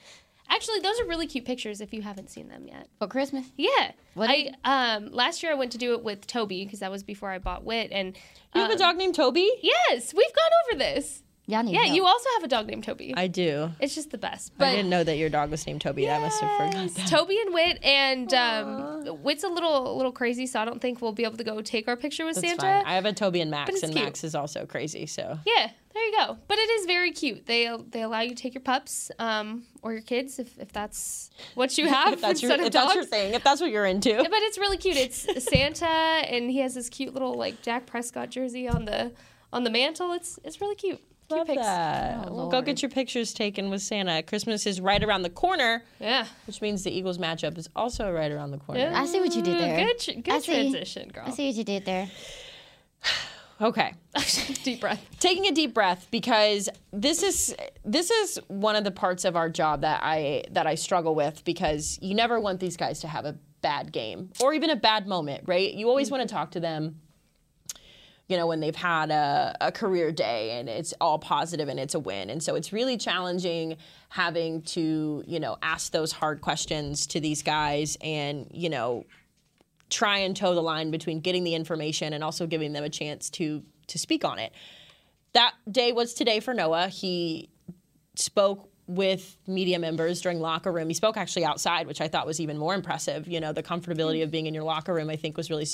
[0.49, 2.87] Actually, those are really cute pictures if you haven't seen them yet.
[3.01, 3.47] For Christmas?
[3.57, 3.91] Yeah.
[4.13, 7.03] What I um last year I went to do it with Toby because that was
[7.03, 8.17] before I bought Wit and
[8.55, 9.51] You have a um, dog named Toby?
[9.63, 11.24] Yes, we've gone over this.
[11.47, 11.95] Y'all Yeah, help.
[11.95, 13.13] you also have a dog named Toby.
[13.15, 13.71] I do.
[13.79, 14.53] it's just the best.
[14.57, 16.11] But I didn't know that your dog was named Toby.
[16.11, 16.91] I must have forgotten.
[16.97, 20.81] Yes, Toby and Wit, and um, Wit's a little a little crazy, so I don't
[20.81, 22.63] think we'll be able to go take our picture with That's Santa.
[22.63, 22.87] fine.
[22.87, 24.05] I have a Toby and Max, it's and cute.
[24.05, 25.05] Max is also crazy.
[25.05, 26.39] So Yeah, there you go.
[26.49, 27.45] But it is very cute.
[27.45, 31.31] They they allow you to take your pups um, or your kids if, if that's
[31.55, 32.95] what you have if that's your instead if of that's dogs.
[32.97, 34.17] your thing, if that's what you're into.
[34.17, 34.97] But it's really cute.
[34.97, 39.13] It's Santa, and he has this cute little like Dak Prescott jersey on the
[39.53, 40.13] on the mantle.
[40.13, 41.03] It's it's really cute.
[41.29, 41.63] Cute Love pics.
[41.63, 42.29] that.
[42.29, 44.23] Oh, well, go get your pictures taken with Santa.
[44.23, 46.27] Christmas is right around the corner, Yeah.
[46.47, 48.93] which means the Eagles matchup is also right around the corner.
[48.95, 49.87] I see what you did there.
[49.87, 50.53] Good, good I see.
[50.53, 51.25] transition, girl.
[51.27, 52.11] I see what you did there.
[53.61, 53.95] Okay.
[54.65, 55.01] Deep breath.
[55.21, 59.49] taking a deep breath because this is this is one of the parts of our
[59.49, 63.25] job that I that I struggle with because you never want these guys to have
[63.25, 65.73] a bad game or even a bad moment, right?
[65.73, 66.37] You always want to mm-hmm.
[66.37, 66.97] talk to them
[68.29, 71.95] you know, when they've had a, a career day and it's all positive and it's
[71.95, 72.31] a win.
[72.31, 73.77] And so it's really challenging
[74.09, 79.05] having to, you know, ask those hard questions to these guys and, you know,
[79.91, 83.31] try and toe the line between getting the information and also giving them a chance
[83.31, 84.53] to to speak on it.
[85.35, 86.89] That day was today for Noah.
[86.89, 87.51] He
[88.15, 90.89] spoke with media members during locker room.
[90.89, 93.29] He spoke actually outside, which I thought was even more impressive.
[93.29, 95.67] You know, the comfortability of being in your locker room, I think, was really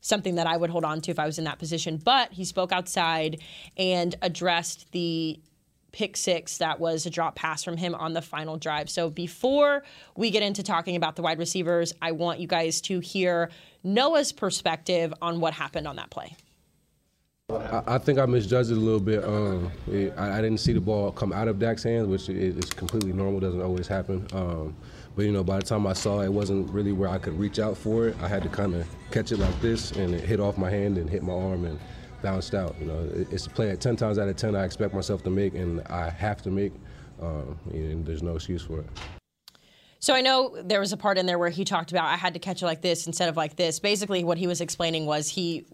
[0.00, 1.96] something that I would hold on to if I was in that position.
[2.02, 3.40] But he spoke outside
[3.76, 5.40] and addressed the
[5.92, 8.90] pick six that was a drop pass from him on the final drive.
[8.90, 9.82] So before
[10.16, 13.50] we get into talking about the wide receivers, I want you guys to hear
[13.82, 16.36] Noah's perspective on what happened on that play.
[17.50, 19.24] I, think I misjudged it a little bit.
[19.24, 22.58] Um, it- I, I didn't see the ball come out of Dak's hands, which is,
[22.58, 23.40] is completely normal.
[23.40, 24.26] Doesn't always happen.
[24.34, 24.76] Um,
[25.18, 27.36] but you know, by the time I saw it, it wasn't really where I could
[27.36, 28.16] reach out for it.
[28.22, 30.96] I had to kind of catch it like this, and it hit off my hand
[30.96, 31.76] and hit my arm and
[32.22, 32.76] bounced out.
[32.78, 35.30] You know, it's a play at 10 times out of 10 I expect myself to
[35.30, 36.72] make, and I have to make.
[37.20, 38.86] Um, and there's no excuse for it.
[39.98, 42.34] So I know there was a part in there where he talked about I had
[42.34, 43.80] to catch it like this instead of like this.
[43.80, 45.66] Basically, what he was explaining was he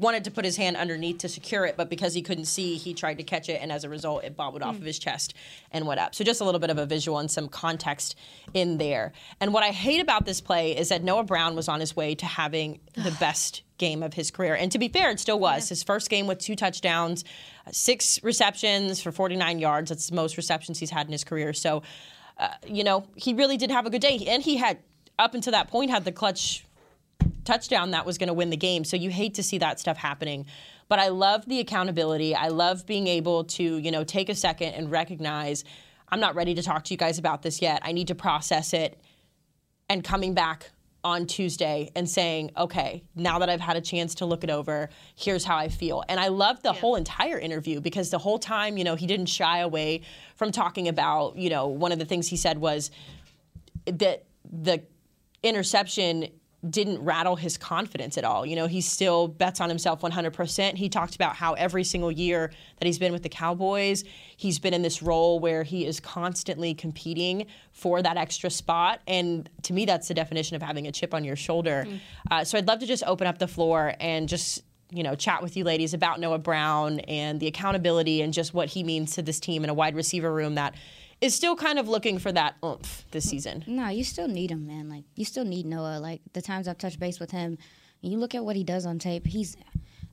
[0.00, 2.94] wanted to put his hand underneath to secure it, but because he couldn't see, he
[2.94, 5.34] tried to catch it, and as a result, it bobbled off of his chest
[5.70, 6.14] and went up.
[6.14, 8.16] So just a little bit of a visual and some context
[8.54, 9.12] in there.
[9.40, 12.14] And what I hate about this play is that Noah Brown was on his way
[12.14, 14.54] to having the best game of his career.
[14.54, 15.68] And to be fair, it still was.
[15.68, 17.24] His first game with two touchdowns,
[17.70, 19.90] six receptions for 49 yards.
[19.90, 21.52] That's the most receptions he's had in his career.
[21.52, 21.82] So,
[22.38, 24.24] uh, you know, he really did have a good day.
[24.28, 24.78] And he had,
[25.18, 26.64] up until that point, had the clutch
[27.44, 28.84] touchdown that was going to win the game.
[28.84, 30.46] So you hate to see that stuff happening.
[30.88, 32.34] But I love the accountability.
[32.34, 35.64] I love being able to, you know, take a second and recognize
[36.08, 37.80] I'm not ready to talk to you guys about this yet.
[37.84, 39.00] I need to process it
[39.88, 40.70] and coming back
[41.02, 44.90] on Tuesday and saying, okay, now that I've had a chance to look it over,
[45.16, 46.02] here's how I feel.
[46.08, 49.26] And I loved the whole entire interview because the whole time, you know, he didn't
[49.26, 50.02] shy away
[50.34, 52.90] from talking about, you know, one of the things he said was
[53.86, 54.82] that the
[55.42, 56.28] interception
[56.68, 58.44] didn't rattle his confidence at all.
[58.44, 60.76] You know, he still bets on himself 100%.
[60.76, 64.04] He talked about how every single year that he's been with the Cowboys,
[64.36, 69.00] he's been in this role where he is constantly competing for that extra spot.
[69.06, 71.86] And to me, that's the definition of having a chip on your shoulder.
[72.30, 75.40] Uh, so I'd love to just open up the floor and just you know, chat
[75.40, 79.22] with you ladies about Noah Brown and the accountability and just what he means to
[79.22, 80.74] this team in a wide receiver room that
[81.20, 83.64] is still kind of looking for that oomph this season.
[83.66, 84.88] No, you still need him, man.
[84.88, 85.98] Like you still need Noah.
[86.00, 87.58] Like the times I've touched base with him,
[88.00, 89.26] you look at what he does on tape.
[89.26, 89.56] He's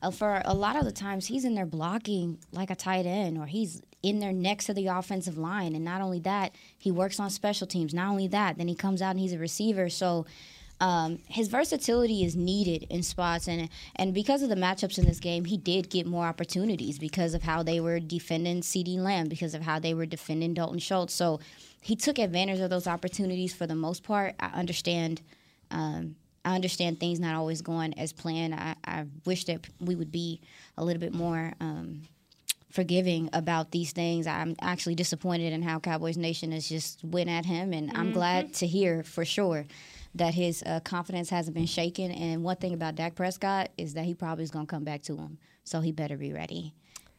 [0.01, 3.37] uh, for a lot of the times he's in there blocking like a tight end,
[3.37, 5.75] or he's in there next to the offensive line.
[5.75, 7.93] And not only that, he works on special teams.
[7.93, 9.89] Not only that, then he comes out and he's a receiver.
[9.89, 10.25] So.
[10.79, 15.19] Um, his versatility is needed in spots, and and because of the matchups in this
[15.19, 19.55] game, he did get more opportunities because of how they were defending CeeDee Lamb, because
[19.55, 21.13] of how they were defending Dalton Schultz.
[21.13, 21.39] So
[21.81, 24.35] he took advantage of those opportunities for the most part.
[24.39, 25.21] I understand.
[25.71, 28.55] Um, I understand things not always going as planned.
[28.55, 30.39] I, I wish that we would be
[30.77, 32.03] a little bit more um,
[32.71, 34.27] forgiving about these things.
[34.27, 38.53] I'm actually disappointed in how Cowboys Nation has just went at him, and I'm glad
[38.55, 39.65] to hear for sure
[40.17, 42.11] that his uh, confidence hasn't been shaken.
[42.11, 45.01] And one thing about Dak Prescott is that he probably is going to come back
[45.03, 46.73] to him, so he better be ready.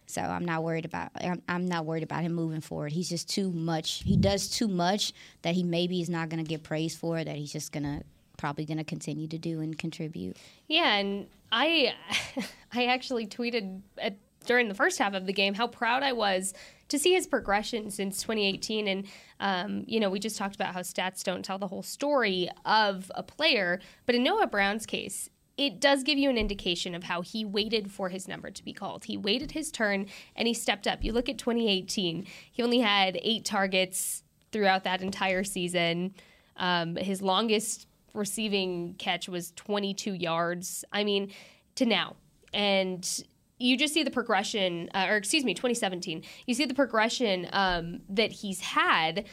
[0.06, 2.92] So I'm not worried about I'm, I'm not worried about him moving forward.
[2.92, 4.02] He's just too much.
[4.04, 7.22] He does too much that he maybe is not going to get praised for.
[7.22, 8.02] That he's just going to
[8.38, 10.38] probably going to continue to do and contribute.
[10.66, 11.94] Yeah, and I
[12.72, 16.54] I actually tweeted at, during the first half of the game how proud I was
[16.88, 18.88] to see his progression since 2018.
[18.88, 19.06] And
[19.40, 23.10] um, you know, we just talked about how stats don't tell the whole story of
[23.14, 25.28] a player, but in Noah Brown's case.
[25.56, 28.72] it does give you an indication of how he waited for his number to be
[28.72, 29.04] called.
[29.04, 31.02] He waited his turn and he stepped up.
[31.02, 34.22] You look at 2018, he only had eight targets
[34.52, 36.14] throughout that entire season.
[36.56, 40.84] Um, his longest receiving catch was 22 yards.
[40.92, 41.32] I mean,
[41.74, 42.16] to now.
[42.52, 43.24] And
[43.58, 46.22] you just see the progression, uh, or excuse me, 2017.
[46.46, 49.26] You see the progression um, that he's had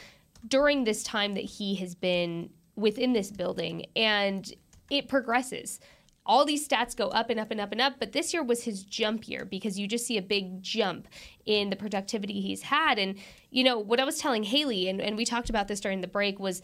[0.46, 4.52] during this time that he has been within this building, and
[4.90, 5.80] it progresses.
[6.24, 8.64] All these stats go up and up and up and up, but this year was
[8.64, 11.06] his jump year because you just see a big jump
[11.44, 12.98] in the productivity he's had.
[12.98, 13.16] And,
[13.50, 16.08] you know, what I was telling Haley, and, and we talked about this during the
[16.08, 16.62] break, was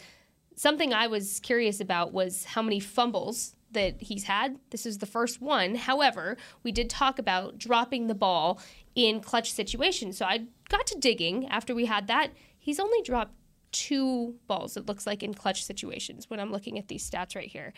[0.56, 4.58] something I was curious about was how many fumbles that he's had.
[4.70, 5.74] This is the first one.
[5.74, 8.60] However, we did talk about dropping the ball
[8.94, 10.16] in clutch situations.
[10.18, 12.32] So I got to digging after we had that.
[12.58, 13.34] He's only dropped
[13.72, 17.48] two balls, it looks like, in clutch situations when I'm looking at these stats right
[17.48, 17.72] here.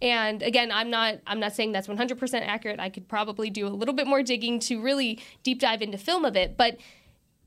[0.00, 2.78] And again, I'm not I'm not saying that's 100% accurate.
[2.78, 6.24] I could probably do a little bit more digging to really deep dive into film
[6.24, 6.78] of it, but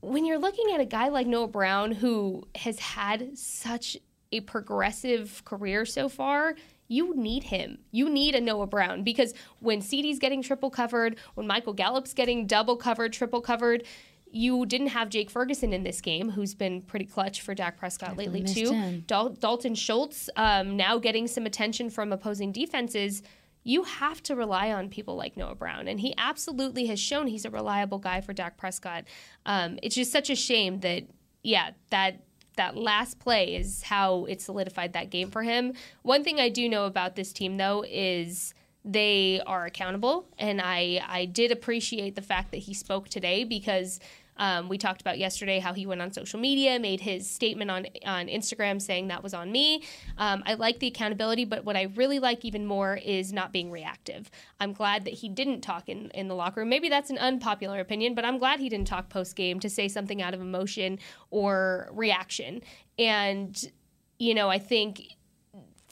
[0.02, 3.96] when you're looking at a guy like Noah Brown who has had such
[4.32, 6.56] a progressive career so far,
[6.92, 7.78] you need him.
[7.90, 12.46] You need a Noah Brown because when CeeDee's getting triple covered, when Michael Gallup's getting
[12.46, 13.84] double covered, triple covered,
[14.30, 18.16] you didn't have Jake Ferguson in this game, who's been pretty clutch for Dak Prescott
[18.16, 18.70] lately too.
[19.06, 23.22] Dal- Dalton Schultz um, now getting some attention from opposing defenses.
[23.64, 27.44] You have to rely on people like Noah Brown, and he absolutely has shown he's
[27.44, 29.04] a reliable guy for Dak Prescott.
[29.46, 31.04] Um, it's just such a shame that,
[31.42, 32.22] yeah, that
[32.56, 35.74] that last play is how it solidified that game for him.
[36.02, 41.00] One thing I do know about this team, though, is they are accountable, and I
[41.06, 44.00] I did appreciate the fact that he spoke today because
[44.36, 47.86] um, we talked about yesterday how he went on social media, made his statement on
[48.04, 49.82] on Instagram saying that was on me.
[50.18, 53.70] Um, I like the accountability, but what I really like even more is not being
[53.70, 54.30] reactive.
[54.60, 56.68] I'm glad that he didn't talk in, in the locker room.
[56.68, 59.88] Maybe that's an unpopular opinion, but I'm glad he didn't talk post game to say
[59.88, 60.98] something out of emotion
[61.30, 62.62] or reaction.
[62.98, 63.70] And,
[64.18, 65.16] you know, I think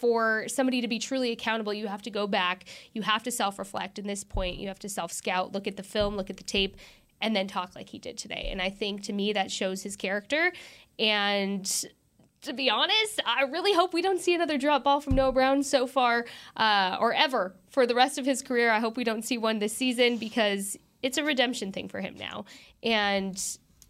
[0.00, 3.58] for somebody to be truly accountable, you have to go back, you have to self
[3.58, 6.38] reflect in this point, you have to self scout, look at the film, look at
[6.38, 6.78] the tape,
[7.20, 8.48] and then talk like he did today.
[8.50, 10.52] And I think to me that shows his character.
[10.98, 11.70] And
[12.42, 15.62] to be honest, I really hope we don't see another drop ball from Noah Brown
[15.62, 16.24] so far
[16.56, 18.70] uh, or ever for the rest of his career.
[18.70, 22.16] I hope we don't see one this season because it's a redemption thing for him
[22.18, 22.44] now.
[22.82, 23.40] And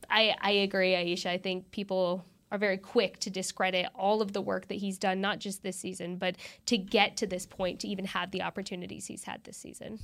[0.08, 1.26] I, I agree, Aisha.
[1.26, 5.20] I think people are very quick to discredit all of the work that he's done,
[5.20, 6.34] not just this season, but
[6.66, 10.00] to get to this point, to even have the opportunities he's had this season.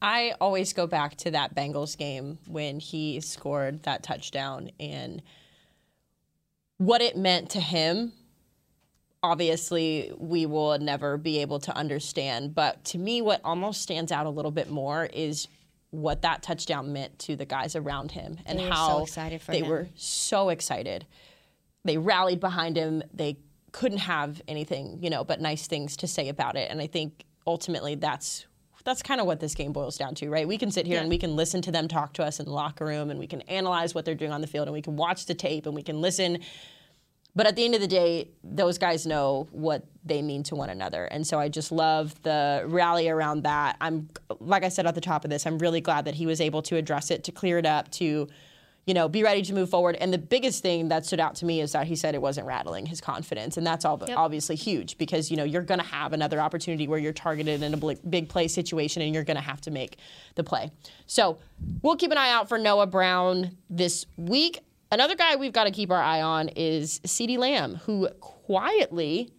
[0.00, 5.22] I always go back to that Bengals game when he scored that touchdown and
[6.78, 8.12] what it meant to him.
[9.22, 12.54] Obviously, we will never be able to understand.
[12.54, 15.48] But to me, what almost stands out a little bit more is
[15.90, 19.52] what that touchdown meant to the guys around him and They how so excited for
[19.52, 19.68] they him.
[19.68, 21.06] were so excited.
[21.84, 23.02] They rallied behind him.
[23.14, 23.38] They
[23.72, 26.70] couldn't have anything, you know, but nice things to say about it.
[26.70, 28.46] And I think ultimately that's
[28.86, 30.48] that's kind of what this game boils down to, right?
[30.48, 31.00] We can sit here Yeah.
[31.02, 33.26] and we can listen to them talk to us in the locker room and we
[33.26, 35.74] can analyze what they're doing on the field and we can watch the tape and
[35.74, 36.38] we can listen.
[37.34, 40.70] But at the end of the day, those guys know what they mean to one
[40.70, 41.04] another.
[41.04, 43.76] And so I just love the rally around that.
[43.80, 44.08] I'm
[44.40, 46.62] like I said at the top of this, I'm really glad that he was able
[46.62, 48.28] to address it, to clear it up, to
[48.86, 49.96] you know, be ready to move forward.
[49.96, 52.46] And the biggest thing that stood out to me is that he said it wasn't
[52.46, 54.16] rattling his confidence, and that's all Yep.
[54.16, 57.74] obviously huge because you know you're going to have another opportunity where you're targeted in
[57.74, 59.98] a big play situation, and you're going to have to make
[60.36, 60.70] the play.
[61.06, 61.38] So
[61.82, 64.60] we'll keep an eye out for Noah Brown this week.
[64.92, 69.32] Another guy we've got to keep our eye on is CeeDee Lamb, who quietly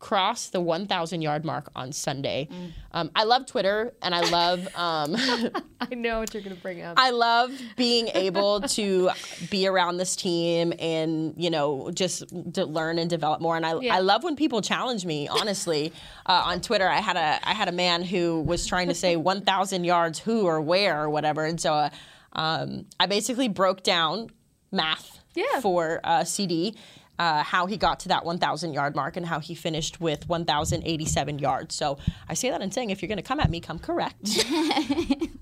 [0.00, 2.48] crossed the 1,000 yard mark on Sunday.
[2.92, 4.66] Um, I love Twitter, and I love.
[4.74, 5.14] Um,
[5.80, 6.94] I know what you're going to bring up.
[6.98, 9.10] I love being able to
[9.50, 13.56] be around this team and you know just to learn and develop more.
[13.56, 13.94] And I, Yeah.
[13.94, 15.28] I love when people challenge me.
[15.28, 15.92] Honestly,
[16.26, 19.16] uh, on Twitter, I had a I had a man who was trying to say
[19.16, 21.90] 1,000 yards, who or where or whatever, and so uh,
[22.32, 24.30] um, I basically broke down
[24.72, 25.60] math Yeah.
[25.60, 26.76] for uh, CeeDee.
[27.20, 31.38] Uh, how he got to that 1,000 yard mark and how he finished with 1,087
[31.38, 31.74] yards.
[31.74, 31.98] So
[32.30, 34.46] I say that in saying, if you're going to come at me, come correct.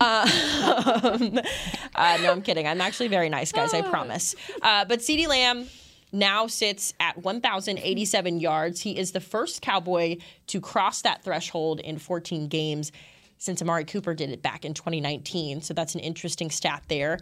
[0.01, 1.41] Um,
[1.97, 2.69] uh, no, I'm kidding.
[2.69, 3.75] I'm actually very nice, guys.
[3.75, 4.37] I promise.
[4.63, 5.67] Uh, but CeeDee Lamb
[6.13, 8.81] now sits at 1,087 yards.
[8.81, 12.93] He is the first Cowboy to cross that threshold in 14 games
[13.39, 15.63] since Amari Cooper did it back in 2019.
[15.63, 17.19] So that's an interesting stat there.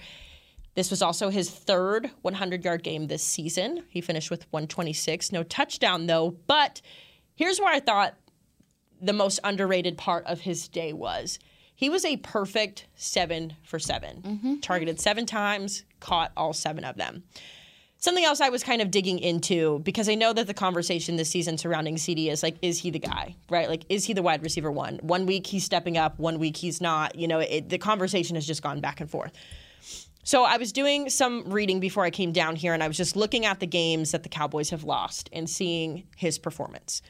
[0.76, 3.82] This was also his third 100 yard game this season.
[3.88, 5.32] He finished with 126.
[5.32, 6.36] No touchdown, though.
[6.46, 6.82] But
[7.34, 8.14] here's where I thought
[9.00, 11.38] the most underrated part of his day was.
[11.74, 14.54] He was a perfect seven for 7 mm-hmm.
[14.60, 17.24] Targeted seven times, caught all seven of them.
[17.98, 21.30] Something else I was kind of digging into because I know that the conversation this
[21.30, 23.68] season surrounding CeeDee is like, is he the guy, right?
[23.68, 24.98] Like, is he the wide receiver one?
[25.02, 27.14] One week he's stepping up, one week he's not.
[27.14, 29.32] You know, it, the conversation has just gone back and forth.
[30.26, 33.14] So I was doing some reading before I came down here, and I was just
[33.14, 37.00] looking at the games that the Cowboys have lost and seeing his performance.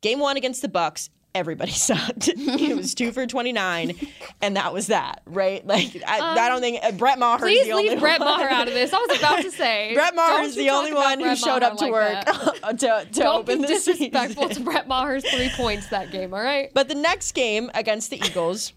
[0.00, 2.26] Game one against the Bucks, everybody sucked.
[2.26, 3.94] it was two for twenty nine,
[4.42, 5.64] and that was that, right?
[5.64, 7.38] Like I, I don't think uh, Brett Maher.
[7.38, 8.28] Please is the only leave Brett one.
[8.28, 8.92] Maher out of this.
[8.92, 9.92] I was about to say.
[9.94, 12.24] Brett Maher is the only one who showed Maher up to like work
[12.70, 14.10] to, to Don't open be the season.
[14.10, 16.72] disrespectful to Brett Maher's three points that game, all right?
[16.74, 18.72] But the next game against the Eagles,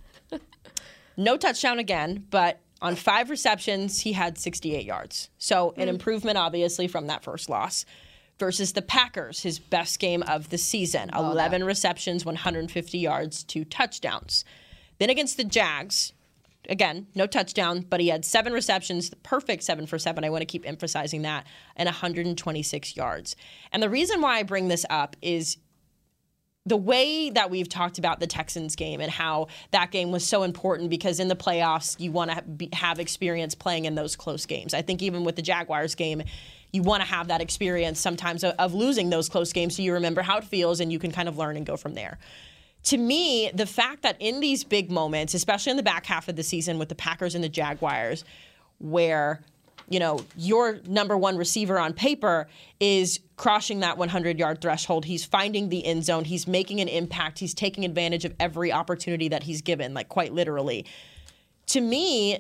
[1.18, 5.30] no touchdown again, but on five receptions, he had 68 yards.
[5.38, 5.90] So an hmm.
[5.90, 7.86] improvement, obviously, from that first loss.
[8.40, 14.44] Versus the Packers, his best game of the season 11 receptions, 150 yards, two touchdowns.
[14.98, 16.12] Then against the Jags,
[16.68, 20.24] again, no touchdown, but he had seven receptions, the perfect seven for seven.
[20.24, 23.36] I want to keep emphasizing that, and 126 yards.
[23.72, 25.58] And the reason why I bring this up is
[26.66, 30.44] the way that we've talked about the Texans game and how that game was so
[30.44, 34.74] important because in the playoffs you want to have experience playing in those close games.
[34.74, 36.22] I think even with the Jaguars game,
[36.72, 40.22] you want to have that experience sometimes of, losing those close games so you remember
[40.22, 42.20] how it feels and you can kind of learn and go from there.
[42.86, 46.36] To me, the fact that in these big moments, especially in the back half of
[46.36, 48.24] the season with the Packers and the Jaguars,
[48.80, 49.42] where
[49.92, 52.48] you know, your number one receiver on paper
[52.80, 55.04] is crossing that 100 yard threshold.
[55.04, 56.24] He's finding the end zone.
[56.24, 57.40] He's making an impact.
[57.40, 60.86] He's taking advantage of every opportunity that he's given, like quite literally.
[61.68, 62.40] To me,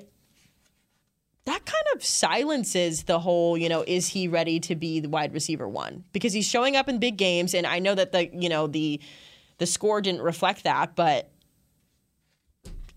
[1.43, 5.33] that kind of silences the whole, you know, is he ready to be the wide
[5.33, 6.05] receiver one?
[6.13, 9.01] Because he's showing up in big games, and I know that the, you know, the
[9.57, 11.29] the score didn't reflect that, but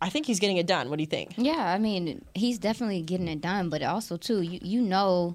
[0.05, 0.91] I think he's getting it done.
[0.91, 1.33] What do you think?
[1.39, 5.35] Yeah, I mean, he's definitely getting it done, but also too, you you know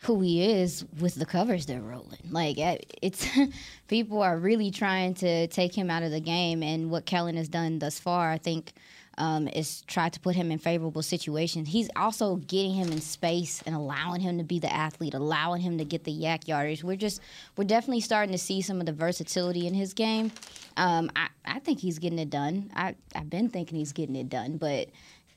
[0.00, 2.18] who he is with the covers they're rolling.
[2.28, 3.24] Like eh, it's
[3.86, 7.48] people are really trying to take him out of the game, and what Kellen has
[7.48, 8.72] done thus far, I think.
[9.18, 11.68] Um, is try to put him in favorable situations.
[11.68, 15.76] He's also getting him in space and allowing him to be the athlete, allowing him
[15.76, 16.82] to get the YAC yardage.
[16.82, 17.20] We're just
[17.56, 20.32] we're definitely starting to see some of the versatility in his game.
[20.78, 22.70] Um, I, I think he's getting it done.
[22.74, 24.88] I, I've been thinking he's getting it done, but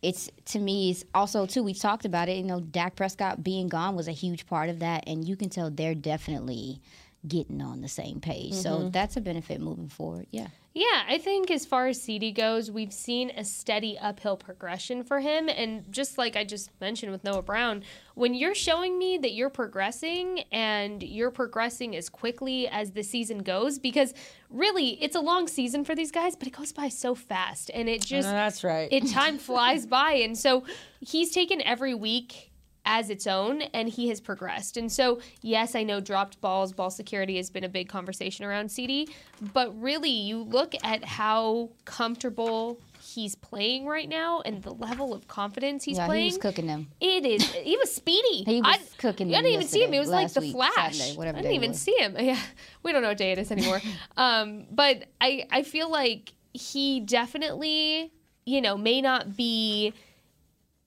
[0.01, 3.67] it's to me it's also too we've talked about it you know Dak Prescott being
[3.67, 6.79] gone was a huge part of that and you can tell they're definitely
[7.27, 11.49] getting on the same page so that's a benefit moving forward yeah Yeah, I think
[11.51, 15.47] as far as CeeDee goes, we've seen a steady uphill progression for him.
[15.47, 17.81] And just like I just mentioned with Noah Brown,
[18.15, 23.37] when you're showing me that you're progressing and you're progressing as quickly as the season
[23.37, 24.13] goes, because
[24.49, 27.71] really it's a long season for these guys, but it goes by so fast.
[27.73, 28.89] And it just, that's right.
[28.91, 30.15] it time flies by.
[30.15, 30.65] And so
[30.99, 32.51] he's taken every week
[32.85, 34.77] as its own and he has progressed.
[34.77, 38.69] And so, yes, I know dropped balls, ball security has been a big conversation around
[38.69, 39.09] CeeDee,
[39.53, 45.27] but really you look at how comfortable he's playing right now and the level of
[45.27, 46.23] confidence he's yeah playing.
[46.23, 47.43] he was cooking them It is.
[47.53, 48.43] He was speedy.
[48.43, 49.93] He was I, cooking I didn't even see him.
[49.93, 50.97] It was like the week, flash.
[50.97, 51.81] Saturday, whatever I didn't even was.
[51.81, 52.15] see him.
[52.25, 52.39] Yeah,
[52.81, 53.81] we don't know what day it is anymore.
[54.17, 58.11] um, but I I feel like he definitely
[58.45, 59.93] you know may not be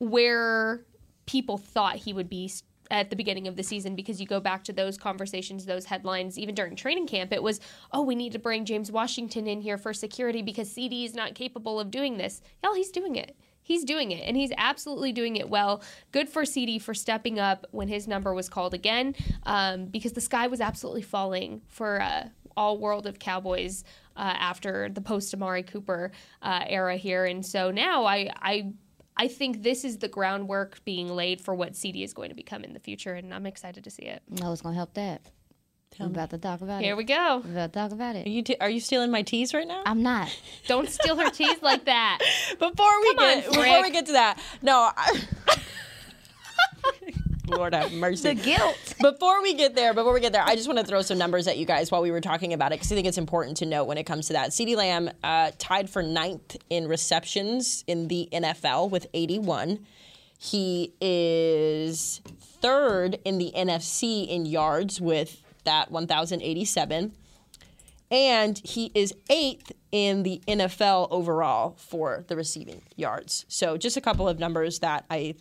[0.00, 0.84] where
[1.28, 2.50] people thought he would be
[2.90, 6.38] at the beginning of the season because you go back to those conversations, those headlines,
[6.38, 7.60] even during training camp, it was,
[7.92, 11.34] oh, we need to bring James Washington in here for security because CeeDee is not
[11.34, 12.40] capable of doing this.
[12.64, 13.36] Y'all, he's doing it.
[13.62, 15.82] He's doing it, and he's absolutely doing it well.
[16.12, 20.22] Good for CeeDee for stepping up when his number was called again, um, because the
[20.22, 23.84] sky was absolutely falling for uh, all world of Cowboys
[24.16, 26.10] uh, after the post Amari Cooper
[26.40, 28.72] uh, era here, and so now I I
[29.18, 32.62] I think this is the groundwork being laid for what CeeDee is going to become
[32.64, 34.22] in the future, and I'm excited to see it.
[34.28, 35.20] no it's gonna help that
[35.98, 37.42] we're about to talk about Here it Here we go.
[37.44, 39.66] we're about to talk about Are it you, t- are you stealing my teas right
[39.66, 39.82] now?
[39.86, 40.28] i'm not
[40.68, 42.18] Don't steal her teas like that.
[42.58, 44.90] before we Come on, get before we get to that, no.
[44.96, 45.20] I,
[47.48, 48.34] Lord have mercy.
[48.34, 51.02] the guilt Before we get there, before we get there, I just want to throw
[51.02, 53.18] some numbers at you guys while we were talking about it because I think it's
[53.18, 54.50] important to note when it comes to that.
[54.50, 59.86] CeeDee Lamb uh, tied for ninth in receptions in the NFL with 81.
[60.38, 67.12] He is third in the NFC in yards with that 1,087.
[68.10, 73.44] And he is eighth in the NFL overall for the receiving yards.
[73.48, 75.34] So just a couple of numbers that I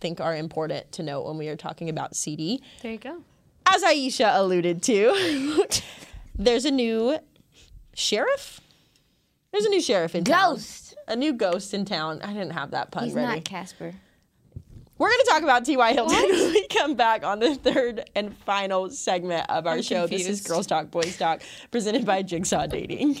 [0.00, 2.60] think are important to note when we are talking about CeeDee.
[2.82, 3.22] There you go.
[3.66, 5.66] As Aisha alluded to,
[6.36, 7.18] there's a new
[7.94, 8.60] sheriff
[9.52, 10.54] There's a new sheriff in town.
[10.54, 10.94] Ghost.
[11.08, 12.20] A new ghost in town.
[12.22, 13.26] I didn't have that pun He's ready.
[13.36, 13.94] not Casper.
[14.98, 15.92] We're going to talk about T.Y.
[15.92, 20.06] Hilton when we come back on the third and final segment of our I'm show.
[20.06, 20.40] This is.
[20.40, 23.20] Girls Talk, Boys Talk, presented by Jigsaw Dating.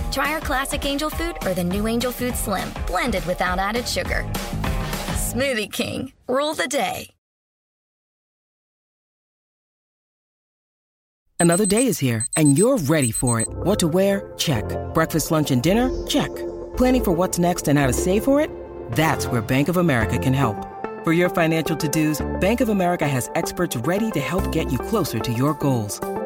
[0.11, 4.29] Try our classic Angel Food or the new Angel Food Slim, blended without added sugar.
[5.13, 7.09] Smoothie King, rule the day.
[11.39, 13.47] Another day is here, and you're ready for it.
[13.49, 14.31] What to wear?
[14.37, 14.63] Check.
[14.93, 15.89] Breakfast, lunch, and dinner?
[16.05, 16.29] Check.
[16.77, 18.51] Planning for what's next and how to save for it?
[18.91, 20.67] That's where Bank of America can help.
[21.03, 25.17] For your financial to-dos, Bank of America has experts ready to help get you closer
[25.17, 25.99] to your goals.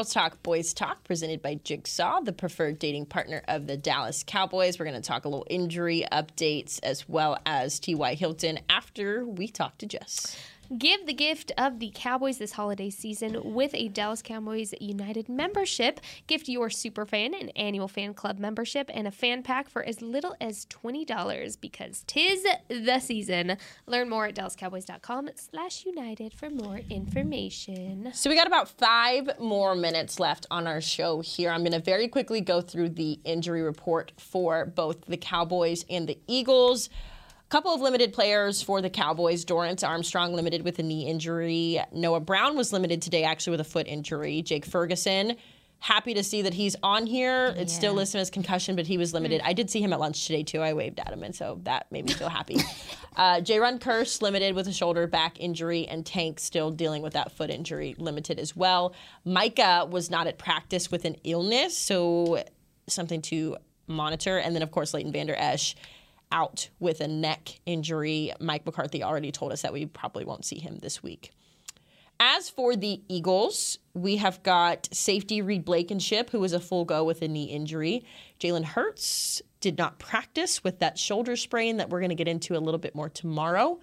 [0.00, 4.78] Girls Talk, Boys Talk, presented by Jigsaw, the preferred dating partner of the Dallas Cowboys.
[4.78, 8.14] We're going to talk a little injury updates as well as T.Y.
[8.14, 10.38] Hilton after we talk to Jess.
[10.78, 16.00] Give the gift of the Cowboys this holiday season with a Dallas Cowboys United membership.
[16.28, 20.36] Gift your superfan an annual fan club membership and a fan pack for as little
[20.40, 23.56] as $20 because tis the season.
[23.86, 28.12] Learn more at dallascowboys.com slash united for more information.
[28.12, 31.50] So we got about five more minutes left on our show here.
[31.50, 36.08] I'm going to very quickly go through the injury report for both the Cowboys and
[36.08, 36.90] the Eagles.
[37.50, 39.44] Couple of limited players for the Cowboys.
[39.44, 41.80] Dorance Armstrong limited with a knee injury.
[41.90, 44.40] Noah Brown was limited today actually with a foot injury.
[44.40, 45.36] Jake Ferguson,
[45.80, 47.52] happy to see that he's on here.
[47.56, 49.40] It's still listed as concussion, but he was limited.
[49.44, 50.60] I did see him at lunch today too.
[50.60, 52.54] I waved at him, and so that made me feel happy.
[53.16, 57.32] uh, Jayron Kearse limited with a shoulder back injury, and Tank still dealing with that
[57.32, 58.94] foot injury, limited as well.
[59.24, 62.44] Micah was not at practice with an illness, so
[62.86, 63.56] something to
[63.88, 64.38] monitor.
[64.38, 65.74] And then of course Leighton Vander Esch
[66.32, 68.32] out with a neck injury.
[68.40, 71.32] Mike McCarthy already told us that we probably won't see him this week.
[72.22, 77.02] As for the Eagles, we have got safety Reed Blankenship, who was a full go
[77.02, 78.04] with a knee injury.
[78.38, 82.56] Jalen Hurts did not practice with that shoulder sprain that we're going to get into
[82.56, 83.80] a little bit more tomorrow.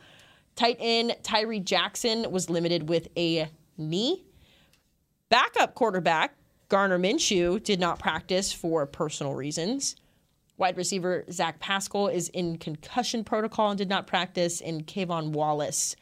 [0.56, 4.24] Tight end Tyree Jackson was limited with a knee.
[5.30, 6.36] Backup quarterback
[6.70, 9.96] Gardner Minshew did not practice for personal reasons.
[10.58, 15.96] Wide receiver Zach Pascal is in concussion protocol and did not practice, and K'Von Wallace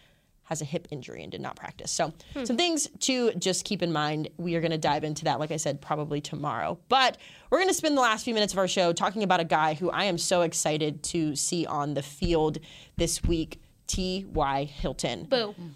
[0.46, 1.92] has a hip injury and did not practice.
[1.92, 2.46] So, hmm.
[2.46, 4.30] some things to just keep in mind.
[4.38, 6.78] We are going to dive into that, like I said, probably tomorrow.
[6.88, 7.18] But
[7.50, 9.74] we're going to spend the last few minutes of our show talking about a guy
[9.74, 12.60] who I am so excited to see on the field
[12.96, 14.64] this week T.Y.
[14.66, 15.26] Hilton.
[15.26, 15.56] Boo.
[15.60, 15.72] Mm.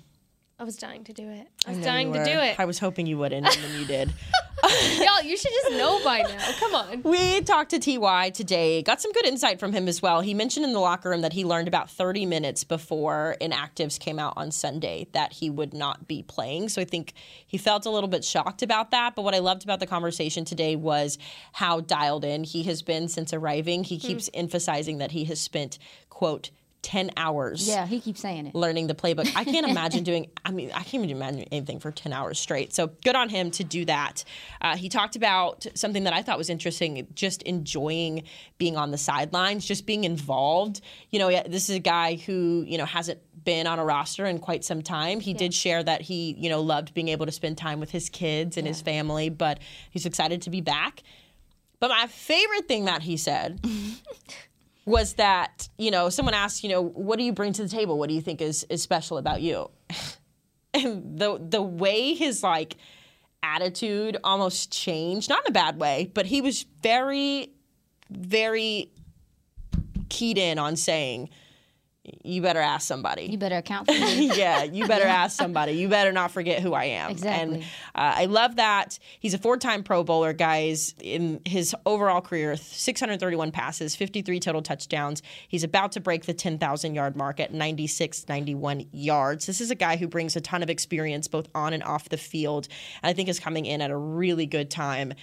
[0.59, 1.47] I was dying to do it.
[1.65, 2.59] I was know dying to do it.
[2.59, 4.13] I was hoping you wouldn't, and then you did.
[4.99, 6.51] Y'all, you should just know by now.
[6.59, 7.01] Come on.
[7.09, 10.19] We talked to TY today, got some good insight from him as well.
[10.19, 14.19] He mentioned in the locker room that he learned about 30 minutes before inactives came
[14.19, 16.67] out on Sunday that he would not be playing.
[16.67, 17.13] So I think
[17.47, 19.15] he felt a little bit shocked about that.
[19.15, 21.17] But what I loved about the conversation today was
[21.53, 23.85] how dialed in he has been since arriving.
[23.85, 24.07] He hmm.
[24.07, 25.79] keeps emphasizing that he has spent,
[26.09, 26.51] quote,
[26.81, 27.67] 10 hours.
[27.67, 28.55] Yeah, he keeps saying it.
[28.55, 29.31] Learning the playbook.
[29.35, 32.73] I can't imagine doing, I mean, I can't even imagine anything for 10 hours straight.
[32.73, 34.23] So good on him to do that.
[34.61, 38.23] Uh, he talked about something that I thought was interesting just enjoying
[38.57, 40.81] being on the sidelines, just being involved.
[41.11, 44.39] You know, this is a guy who, you know, hasn't been on a roster in
[44.39, 45.19] quite some time.
[45.19, 45.37] He yeah.
[45.37, 48.57] did share that he, you know, loved being able to spend time with his kids
[48.57, 48.71] and yeah.
[48.71, 49.59] his family, but
[49.91, 51.03] he's excited to be back.
[51.79, 53.59] But my favorite thing that he said
[54.89, 57.97] was that you know someone asked you know what do you bring to the table?
[57.99, 59.69] What do you think is is special about you?
[60.71, 62.77] And the the way his like
[63.41, 67.49] attitude almost changed not in a bad way but he was very
[68.11, 68.91] very
[70.09, 71.29] keyed in on saying
[72.23, 73.23] you better ask somebody.
[73.23, 74.31] You better account for me.
[74.37, 75.73] yeah, you better ask somebody.
[75.73, 77.11] You better not forget who I am.
[77.11, 77.55] Exactly.
[77.55, 77.63] And
[77.95, 78.99] uh, I love that.
[79.19, 80.93] He's a four-time Pro Bowler, guys.
[81.01, 85.21] In his overall career, 631 passes, 53 total touchdowns.
[85.47, 89.45] He's about to break the 10,000 yard mark at 96, 91 yards.
[89.45, 92.17] This is a guy who brings a ton of experience both on and off the
[92.17, 92.67] field,
[93.01, 95.13] and I think is coming in at a really good time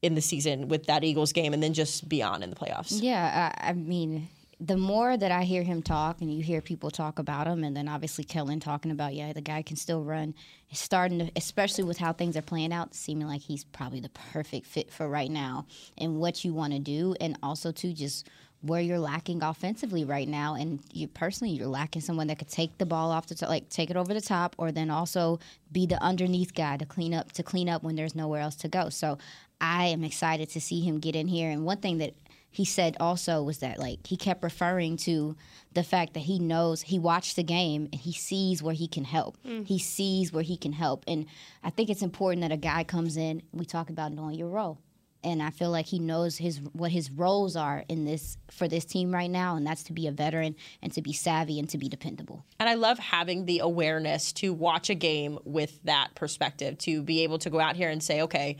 [0.00, 3.02] in the season with that Eagles game, and then just beyond in the playoffs.
[3.02, 4.28] Yeah, I, I mean
[4.60, 7.76] the more that I hear him talk and you hear people talk about him, and
[7.76, 10.34] then obviously Kellen talking about, yeah, the guy can still run,
[10.68, 14.08] it's starting to, especially with how things are playing out, seeming like he's probably the
[14.08, 18.28] perfect fit for right now and what you want to do, and also to just
[18.60, 22.76] where you're lacking offensively right now, and you personally you're lacking someone that could take
[22.78, 25.38] the ball off the top, like take it over the top, or then also
[25.70, 28.66] be the underneath guy to clean up to clean up when there's nowhere else to
[28.66, 28.88] go.
[28.88, 29.18] So
[29.60, 31.50] I am excited to see him get in here.
[31.50, 32.14] And one thing that
[32.58, 35.36] he said also was that like he kept referring to
[35.74, 39.04] the fact that he knows he watched the game and he sees where he can
[39.04, 39.38] help.
[39.46, 39.64] Mm.
[39.64, 41.04] He sees where he can help.
[41.06, 41.26] And
[41.62, 44.80] I think it's important that a guy comes in, we talk about knowing your role.
[45.22, 48.84] And I feel like he knows his what his roles are in this for this
[48.84, 51.78] team right now, and that's to be a veteran and to be savvy and to
[51.78, 52.44] be dependable.
[52.58, 57.22] And I love having the awareness to watch a game with that perspective, to be
[57.22, 58.56] able to go out here and say, okay,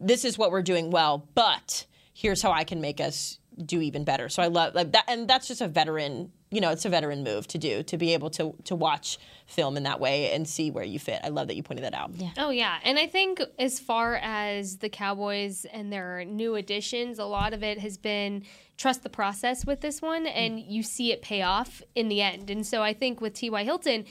[0.00, 1.86] this is what we're doing well, but
[2.16, 4.30] here's how I can make us do even better.
[4.30, 6.32] So I love like that, and that's just a veteran.
[6.50, 9.76] You know, it's a veteran move to do to be able to to watch film
[9.76, 11.20] in that way and see where you fit.
[11.22, 12.10] I love that you pointed that out.
[12.14, 12.30] Yeah.
[12.38, 17.24] Oh yeah, and I think as far as the Cowboys and their new additions, a
[17.24, 18.44] lot of it has been
[18.78, 20.64] trust the process with this one, and mm.
[20.66, 22.50] you see it pay off in the end.
[22.50, 23.64] And so I think with T.Y.
[23.64, 24.04] Hilton,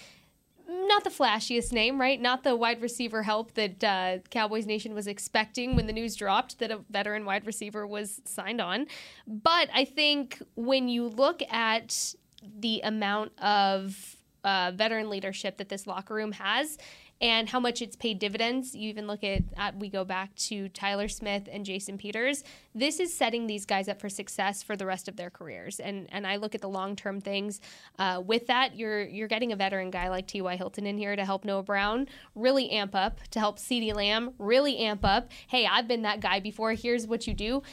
[0.67, 2.19] not the flashiest name, right?
[2.19, 6.59] Not the wide receiver help that uh, Cowboys Nation was expecting when the news dropped
[6.59, 8.87] that a veteran wide receiver was signed on.
[9.27, 12.15] But I think when you look at
[12.59, 16.77] the amount of uh, veteran leadership that this locker room has,
[17.21, 18.75] and how much it's paid dividends.
[18.75, 22.43] You even look at, at, we go back to Tyler Smith and Jason Peters.
[22.73, 25.79] This is setting these guys up for success for the rest of their careers.
[25.79, 27.61] And and I look at the long term things.
[27.97, 30.55] Uh, with that, you're you're getting a veteran guy like T.Y.
[30.55, 34.77] Hilton in here to help Noah Brown really amp up, to help CeeDee Lamb really
[34.77, 35.31] amp up.
[35.47, 36.73] Hey, I've been that guy before.
[36.73, 37.63] Here's what you do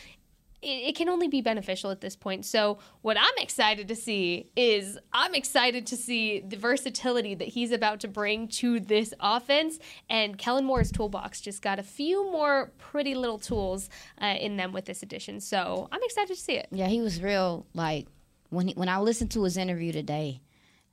[0.62, 2.44] it, can only be beneficial at this point.
[2.44, 7.72] So, what I'm excited to see is I'm excited to see the versatility that he's
[7.72, 9.78] about to bring to this offense.
[10.08, 13.90] And Kellen Moore's toolbox just got a few more pretty little tools
[14.20, 15.40] uh, in them with this addition.
[15.40, 16.68] So, I'm excited to see it.
[16.70, 17.66] Yeah, he was real.
[17.74, 18.06] Like,
[18.50, 20.40] when, he, when I listened to his interview today,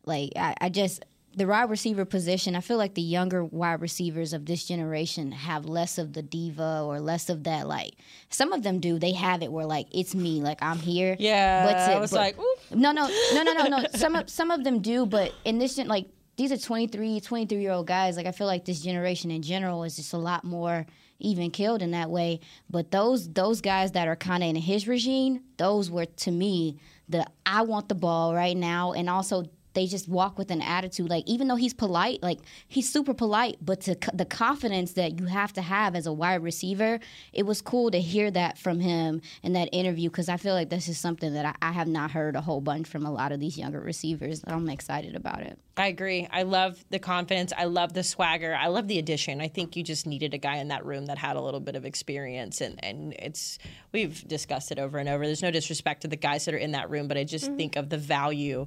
[0.06, 1.06] like, I, I just,
[1.40, 5.66] the wide receiver position, I feel like the younger wide receivers of this generation have
[5.66, 7.66] less of the diva or less of that.
[7.66, 7.94] Like
[8.30, 11.16] some of them do, they have it where like it's me, like I'm here.
[11.18, 12.56] Yeah, but I was but, like, Ooh.
[12.72, 13.86] no, no, no, no, no, no.
[13.96, 17.72] some of some of them do, but in this like these are 23, 23 year
[17.72, 18.18] old guys.
[18.18, 20.86] Like I feel like this generation in general is just a lot more
[21.20, 22.42] even killed in that way.
[22.70, 26.80] But those those guys that are kind of in his regime, those were to me
[27.08, 31.10] the I want the ball right now, and also they just walk with an attitude
[31.10, 35.26] like even though he's polite like he's super polite but to the confidence that you
[35.26, 37.00] have to have as a wide receiver
[37.34, 40.70] it was cool to hear that from him in that interview because i feel like
[40.70, 43.32] this is something that I, I, have not heard a whole bunch from a lot
[43.32, 45.60] of these younger receivers i'm excited about it.
[45.78, 46.28] I agree.
[46.30, 47.54] I love the confidence.
[47.58, 48.54] I love the swagger.
[48.54, 49.40] I love the addition.
[49.40, 51.78] I think you just needed a guy in that room that had a little bit
[51.78, 53.60] of experience and, and it's
[53.94, 55.26] we've discussed it over and over.
[55.26, 57.58] There's no disrespect to the guys that are in that room but i just mm-hmm.
[57.58, 58.66] think of the value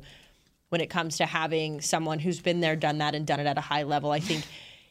[0.73, 3.59] when it comes to having someone who's been there, done that, and done it at
[3.59, 4.11] a high level.
[4.11, 4.43] I think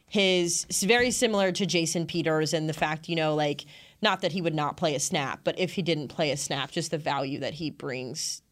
[0.06, 3.64] his is very similar to Jason Peters and the fact, you know, like
[4.00, 6.70] not that he would not play a snap, but if he didn't play a snap,
[6.70, 8.42] just the value that he brings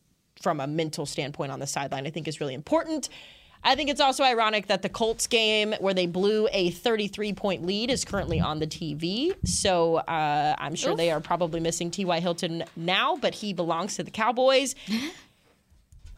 [0.42, 3.08] from a mental standpoint on the sideline, I think is really important.
[3.62, 7.64] I think it's also ironic that the Colts game where they blew a 33 point
[7.64, 9.36] lead is currently on the TV.
[9.46, 10.96] So uh, I'm sure Oof.
[10.96, 12.18] they are probably missing T.Y.
[12.18, 14.74] Hilton now, but he belongs to the Cowboys.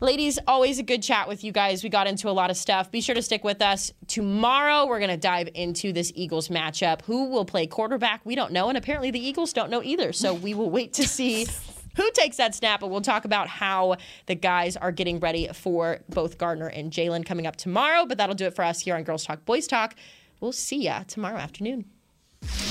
[0.03, 1.85] Ladies, always a good chat with you guys.
[1.85, 2.91] We got into a lot of stuff.
[2.91, 3.93] Be sure to stick with us.
[4.09, 7.03] Tomorrow, we're going to dive into this Eagles matchup.
[7.03, 8.21] Who will play quarterback?
[8.27, 8.69] We don't know.
[8.69, 10.13] And apparently, the Eagles don't know either.
[10.13, 11.47] So we will wait to see
[11.97, 12.81] who takes that snap.
[12.81, 13.95] But we'll talk about how
[14.27, 18.05] the guys are getting ready for both Gardner and Jalen coming up tomorrow.
[18.05, 19.95] But that'll do it for us here on Girls Talk Boys Talk.
[20.41, 21.85] We'll see ya tomorrow afternoon.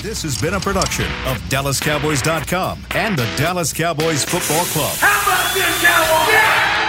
[0.02, 4.96] This has been a production of DallasCowboys.com and the Dallas Cowboys Football Club.
[4.98, 6.34] How about this, Cowboys?
[6.34, 6.81] Yeah!